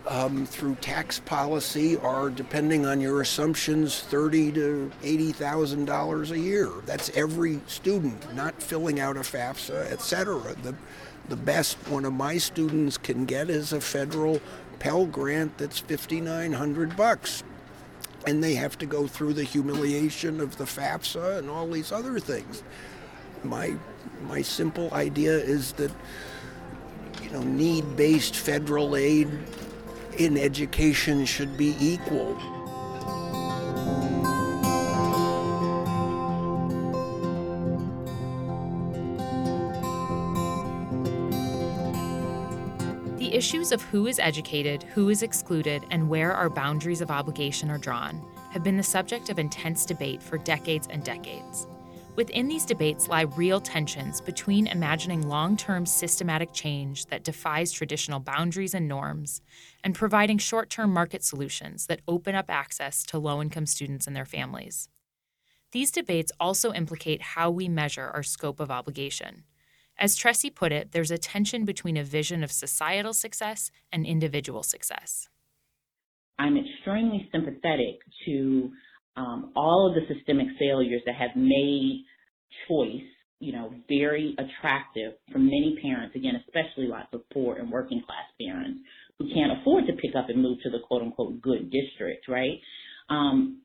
um, 0.06 0.46
through 0.46 0.76
tax 0.76 1.20
policy 1.20 1.96
are, 1.98 2.30
depending 2.30 2.86
on 2.86 3.00
your 3.00 3.20
assumptions, 3.20 4.00
thirty 4.00 4.50
to 4.52 4.90
eighty 5.02 5.32
thousand 5.32 5.84
dollars 5.84 6.30
a 6.30 6.38
year. 6.38 6.70
That's 6.86 7.10
every 7.10 7.60
student, 7.66 8.34
not 8.34 8.62
filling 8.62 9.00
out 9.00 9.16
a 9.16 9.20
FAFSA, 9.20 9.90
et 9.92 10.00
cetera. 10.00 10.54
The, 10.62 10.74
the 11.28 11.36
best 11.36 11.76
one 11.88 12.04
of 12.04 12.12
my 12.12 12.38
students 12.38 12.98
can 12.98 13.24
get 13.24 13.50
is 13.50 13.72
a 13.72 13.80
federal 13.80 14.40
Pell 14.80 15.06
Grant 15.06 15.56
that's 15.58 15.78
5900 15.78 16.96
bucks. 16.96 17.44
And 18.26 18.42
they 18.42 18.54
have 18.54 18.76
to 18.78 18.86
go 18.86 19.06
through 19.06 19.34
the 19.34 19.44
humiliation 19.44 20.40
of 20.40 20.56
the 20.56 20.64
FAFSA 20.64 21.38
and 21.38 21.48
all 21.48 21.68
these 21.68 21.92
other 21.92 22.18
things. 22.18 22.62
My, 23.44 23.74
my 24.26 24.42
simple 24.42 24.92
idea 24.92 25.32
is 25.32 25.72
that 25.74 25.92
you 27.22 27.30
know, 27.30 27.42
need-based 27.42 28.36
federal 28.36 28.96
aid 28.96 29.28
in 30.20 30.36
education 30.36 31.24
should 31.24 31.56
be 31.56 31.74
equal. 31.80 32.34
The 43.16 43.30
issues 43.32 43.72
of 43.72 43.80
who 43.80 44.06
is 44.06 44.18
educated, 44.18 44.82
who 44.82 45.08
is 45.08 45.22
excluded, 45.22 45.86
and 45.90 46.10
where 46.10 46.34
our 46.34 46.50
boundaries 46.50 47.00
of 47.00 47.10
obligation 47.10 47.70
are 47.70 47.78
drawn 47.78 48.22
have 48.50 48.62
been 48.62 48.76
the 48.76 48.82
subject 48.82 49.30
of 49.30 49.38
intense 49.38 49.86
debate 49.86 50.22
for 50.22 50.36
decades 50.36 50.86
and 50.90 51.02
decades. 51.02 51.66
Within 52.16 52.48
these 52.48 52.66
debates 52.66 53.08
lie 53.08 53.22
real 53.22 53.60
tensions 53.60 54.20
between 54.20 54.66
imagining 54.66 55.28
long 55.28 55.56
term 55.56 55.86
systematic 55.86 56.52
change 56.52 57.06
that 57.06 57.22
defies 57.24 57.72
traditional 57.72 58.18
boundaries 58.18 58.74
and 58.74 58.88
norms 58.88 59.40
and 59.84 59.94
providing 59.94 60.36
short 60.36 60.70
term 60.70 60.92
market 60.92 61.22
solutions 61.22 61.86
that 61.86 62.00
open 62.08 62.34
up 62.34 62.50
access 62.50 63.04
to 63.04 63.18
low 63.18 63.40
income 63.40 63.66
students 63.66 64.06
and 64.06 64.16
their 64.16 64.26
families. 64.26 64.88
These 65.72 65.92
debates 65.92 66.32
also 66.40 66.72
implicate 66.72 67.22
how 67.22 67.50
we 67.50 67.68
measure 67.68 68.10
our 68.12 68.24
scope 68.24 68.58
of 68.58 68.72
obligation. 68.72 69.44
As 69.96 70.16
Tressie 70.16 70.54
put 70.54 70.72
it, 70.72 70.92
there's 70.92 71.12
a 71.12 71.18
tension 71.18 71.64
between 71.64 71.96
a 71.96 72.02
vision 72.02 72.42
of 72.42 72.50
societal 72.50 73.12
success 73.12 73.70
and 73.92 74.04
individual 74.04 74.64
success. 74.64 75.28
I'm 76.38 76.56
extremely 76.56 77.28
sympathetic 77.32 78.00
to 78.24 78.72
um, 79.16 79.52
all 79.56 79.88
of 79.88 79.94
the 79.94 80.14
systemic 80.14 80.46
failures 80.58 81.02
that 81.06 81.14
have 81.14 81.36
made 81.36 82.04
choice, 82.68 83.06
you 83.38 83.52
know, 83.52 83.72
very 83.88 84.36
attractive 84.38 85.14
for 85.32 85.38
many 85.38 85.78
parents, 85.82 86.14
again, 86.14 86.42
especially 86.46 86.86
lots 86.86 87.08
of 87.12 87.28
poor 87.30 87.56
and 87.56 87.70
working 87.70 88.02
class 88.04 88.26
parents 88.40 88.80
who 89.18 89.26
can't 89.34 89.60
afford 89.60 89.86
to 89.86 89.92
pick 89.94 90.14
up 90.16 90.28
and 90.28 90.42
move 90.42 90.58
to 90.62 90.70
the 90.70 90.78
quote 90.86 91.02
unquote 91.02 91.40
good 91.40 91.70
district, 91.70 92.28
right? 92.28 92.58
Um, 93.08 93.62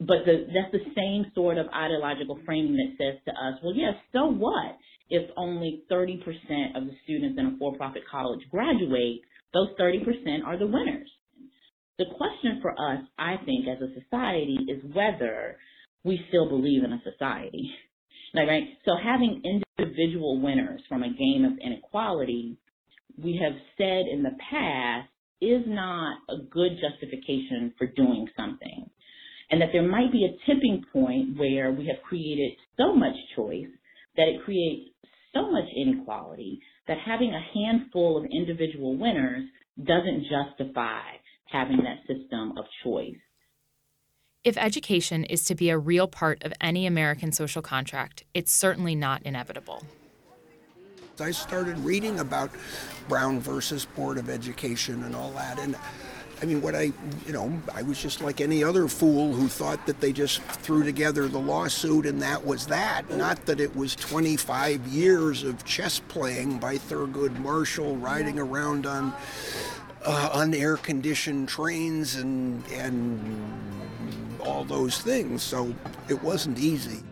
but 0.00 0.24
the, 0.26 0.46
that's 0.54 0.72
the 0.72 0.92
same 0.94 1.32
sort 1.34 1.58
of 1.58 1.66
ideological 1.74 2.38
framing 2.44 2.76
that 2.76 2.94
says 2.98 3.20
to 3.24 3.30
us, 3.32 3.58
well, 3.62 3.74
yes, 3.74 3.94
so 4.12 4.26
what 4.26 4.76
if 5.10 5.28
only 5.36 5.82
30% 5.90 6.20
of 6.76 6.84
the 6.84 6.92
students 7.04 7.38
in 7.38 7.46
a 7.46 7.56
for-profit 7.58 8.02
college 8.10 8.40
graduate? 8.50 9.20
Those 9.54 9.68
30% 9.80 10.44
are 10.44 10.58
the 10.58 10.66
winners. 10.66 11.10
The 11.98 12.06
question 12.16 12.60
for 12.62 12.70
us, 12.72 13.00
I 13.18 13.36
think, 13.44 13.66
as 13.66 13.82
a 13.82 13.92
society 14.00 14.56
is 14.68 14.82
whether 14.94 15.56
we 16.04 16.24
still 16.28 16.48
believe 16.48 16.84
in 16.84 16.92
a 16.92 17.02
society. 17.02 17.72
right? 18.34 18.68
So 18.84 18.92
having 19.02 19.42
individual 19.44 20.40
winners 20.40 20.80
from 20.88 21.02
a 21.02 21.12
game 21.12 21.44
of 21.44 21.58
inequality, 21.58 22.56
we 23.20 23.40
have 23.42 23.54
said 23.76 24.06
in 24.12 24.22
the 24.22 24.36
past, 24.50 25.08
is 25.40 25.62
not 25.66 26.18
a 26.28 26.36
good 26.50 26.78
justification 26.80 27.74
for 27.76 27.88
doing 27.88 28.28
something. 28.36 28.88
And 29.50 29.60
that 29.60 29.70
there 29.72 29.88
might 29.88 30.12
be 30.12 30.24
a 30.24 30.36
tipping 30.46 30.84
point 30.92 31.36
where 31.36 31.72
we 31.72 31.86
have 31.86 32.02
created 32.02 32.52
so 32.76 32.94
much 32.94 33.14
choice 33.34 33.70
that 34.16 34.28
it 34.28 34.44
creates 34.44 34.90
so 35.34 35.50
much 35.50 35.64
inequality 35.74 36.60
that 36.86 36.98
having 37.04 37.32
a 37.32 37.58
handful 37.58 38.18
of 38.18 38.30
individual 38.30 38.96
winners 38.96 39.44
doesn't 39.84 40.26
justify 40.28 41.02
having 41.50 41.78
that 41.78 41.98
system 42.06 42.56
of 42.56 42.64
choice. 42.82 43.16
If 44.44 44.56
education 44.56 45.24
is 45.24 45.44
to 45.44 45.54
be 45.54 45.70
a 45.70 45.78
real 45.78 46.06
part 46.06 46.42
of 46.44 46.52
any 46.60 46.86
American 46.86 47.32
social 47.32 47.62
contract, 47.62 48.24
it's 48.34 48.52
certainly 48.52 48.94
not 48.94 49.22
inevitable. 49.22 49.84
I 51.20 51.32
started 51.32 51.76
reading 51.78 52.20
about 52.20 52.50
Brown 53.08 53.40
versus 53.40 53.84
Board 53.84 54.18
of 54.18 54.30
Education 54.30 55.02
and 55.02 55.16
all 55.16 55.32
that, 55.32 55.58
and 55.58 55.74
I 56.40 56.44
mean, 56.44 56.62
what 56.62 56.76
I, 56.76 56.92
you 57.26 57.32
know, 57.32 57.60
I 57.74 57.82
was 57.82 58.00
just 58.00 58.20
like 58.20 58.40
any 58.40 58.62
other 58.62 58.86
fool 58.86 59.32
who 59.32 59.48
thought 59.48 59.86
that 59.86 60.00
they 60.00 60.12
just 60.12 60.40
threw 60.42 60.84
together 60.84 61.26
the 61.26 61.38
lawsuit 61.38 62.06
and 62.06 62.22
that 62.22 62.46
was 62.46 62.68
that. 62.68 63.10
Not 63.10 63.44
that 63.46 63.58
it 63.58 63.74
was 63.74 63.96
25 63.96 64.86
years 64.86 65.42
of 65.42 65.64
chess 65.64 65.98
playing 65.98 66.58
by 66.58 66.76
Thurgood 66.76 67.36
Marshall 67.40 67.96
riding 67.96 68.38
around 68.38 68.86
on 68.86 69.12
uh, 70.04 70.30
unair 70.40 70.80
conditioned 70.82 71.48
trains 71.48 72.16
and 72.16 72.64
and 72.72 73.20
all 74.40 74.64
those 74.64 74.98
things. 74.98 75.42
So 75.42 75.74
it 76.08 76.22
wasn't 76.22 76.58
easy. 76.58 77.02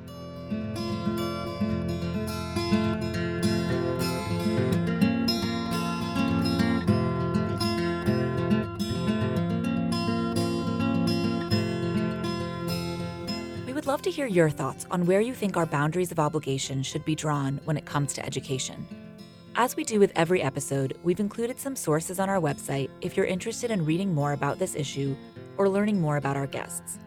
We 13.66 13.72
would 13.72 13.87
love 13.87 14.03
to 14.03 14.11
hear 14.11 14.27
your 14.27 14.51
thoughts 14.51 14.87
on 14.90 15.07
where 15.07 15.20
you 15.20 15.35
think 15.35 15.57
our 15.57 15.66
boundaries 15.66 16.11
of 16.12 16.18
obligation 16.18 16.83
should 16.83 17.05
be 17.05 17.14
drawn 17.14 17.61
when 17.64 17.77
it 17.77 17.85
comes 17.85 18.12
to 18.14 18.25
education. 18.25 18.87
As 19.58 19.74
we 19.74 19.84
do 19.84 19.98
with 19.98 20.12
every 20.16 20.42
episode, 20.42 20.98
we've 21.02 21.18
included 21.18 21.58
some 21.58 21.76
sources 21.76 22.20
on 22.20 22.28
our 22.28 22.38
website 22.38 22.90
if 23.00 23.16
you're 23.16 23.24
interested 23.24 23.70
in 23.70 23.86
reading 23.86 24.14
more 24.14 24.34
about 24.34 24.58
this 24.58 24.74
issue 24.74 25.16
or 25.56 25.66
learning 25.66 25.98
more 25.98 26.18
about 26.18 26.36
our 26.36 26.46
guests. 26.46 26.98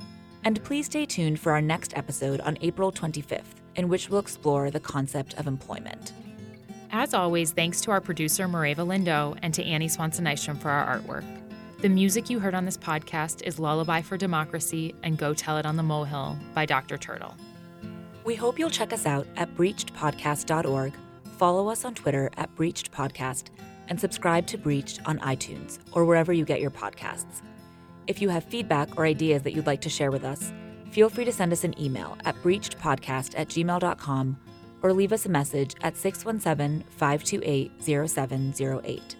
And 0.44 0.62
please 0.64 0.88
stay 0.88 1.06
tuned 1.06 1.40
for 1.40 1.52
our 1.52 1.62
next 1.62 1.96
episode 1.96 2.42
on 2.42 2.58
April 2.62 2.92
25th, 2.92 3.44
in 3.76 3.88
which 3.88 4.10
we'll 4.10 4.20
explore 4.20 4.72
the 4.72 4.80
concept 4.80 5.36
of 5.36 5.46
employment. 5.46 6.14
As 6.92 7.14
always, 7.14 7.52
thanks 7.52 7.82
to 7.82 7.92
our 7.92 8.02
producer, 8.02 8.48
Mareva 8.48 8.78
Lindo, 8.78 9.38
and 9.44 9.54
to 9.54 9.64
Annie 9.64 9.88
Swanson 9.88 10.26
Nystrom 10.26 10.58
for 10.58 10.72
our 10.72 10.98
artwork. 10.98 11.26
The 11.82 11.90
music 11.90 12.32
you 12.32 12.40
heard 12.40 12.56
on 12.56 12.66
this 12.66 12.78
podcast 12.78 13.44
is 13.44 13.60
Lullaby 13.60 14.02
for 14.02 14.18
Democracy 14.18 14.96
and 15.04 15.20
Go 15.20 15.36
Tell 15.36 15.60
It 15.60 15.68
on 15.68 15.76
the 15.76 15.84
Molehill 15.84 16.36
by 16.56 16.66
Dr. 16.66 16.98
Turtle. 16.98 17.38
We 18.24 18.34
hope 18.34 18.58
you'll 18.58 18.72
check 18.72 18.92
us 18.92 19.06
out 19.06 19.28
at 19.38 19.56
breachedpodcast.org 19.56 20.94
follow 21.40 21.70
us 21.70 21.86
on 21.86 21.96
Twitter 21.96 22.30
at 22.36 22.54
Breached 22.56 22.92
Podcast, 22.92 23.46
and 23.88 24.00
subscribe 24.00 24.46
to 24.48 24.58
Breached 24.58 25.00
on 25.06 25.18
iTunes 25.20 25.80
or 25.94 26.06
wherever 26.06 26.34
you 26.34 26.46
get 26.46 26.62
your 26.62 26.70
podcasts. 26.70 27.42
If 28.08 28.22
you 28.22 28.30
have 28.30 28.44
feedback 28.44 28.98
or 28.98 29.06
ideas 29.06 29.42
that 29.44 29.54
you'd 29.54 29.66
like 29.66 29.82
to 29.82 29.90
share 29.90 30.12
with 30.12 30.26
us, 30.26 30.52
feel 30.92 31.10
free 31.10 31.26
to 31.26 31.32
send 31.32 31.54
us 31.54 31.64
an 31.64 31.80
email 31.82 32.18
at 32.26 32.36
breachedpodcast 32.44 33.34
at 33.38 33.48
gmail.com 33.48 34.38
or 34.82 34.94
leave 34.94 35.14
us 35.14 35.26
a 35.26 35.30
message 35.30 35.76
at 35.82 35.96
617 35.96 36.84
528 36.90 37.72
0708. 37.82 39.16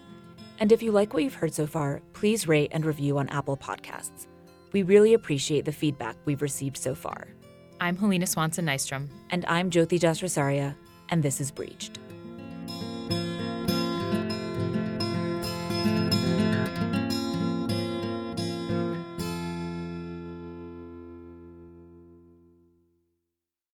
And 0.58 0.72
if 0.72 0.82
you 0.82 0.92
like 0.92 1.14
what 1.14 1.24
you've 1.24 1.34
heard 1.34 1.54
so 1.54 1.66
far, 1.66 2.02
please 2.12 2.46
rate 2.46 2.70
and 2.72 2.84
review 2.84 3.18
on 3.18 3.30
Apple 3.30 3.56
Podcasts. 3.56 4.26
We 4.72 4.82
really 4.82 5.14
appreciate 5.14 5.64
the 5.64 5.72
feedback 5.72 6.16
we've 6.26 6.42
received 6.42 6.76
so 6.76 6.94
far. 6.94 7.28
I'm 7.80 7.96
Helena 7.96 8.26
Swanson 8.26 8.66
Nystrom. 8.66 9.08
And 9.30 9.46
I'm 9.46 9.70
Jyoti 9.70 9.98
Jasrasaria, 9.98 10.76
and 11.08 11.22
this 11.22 11.40
is 11.40 11.50
Breached 11.50 11.98
thank 13.10 13.40
you 13.40 13.49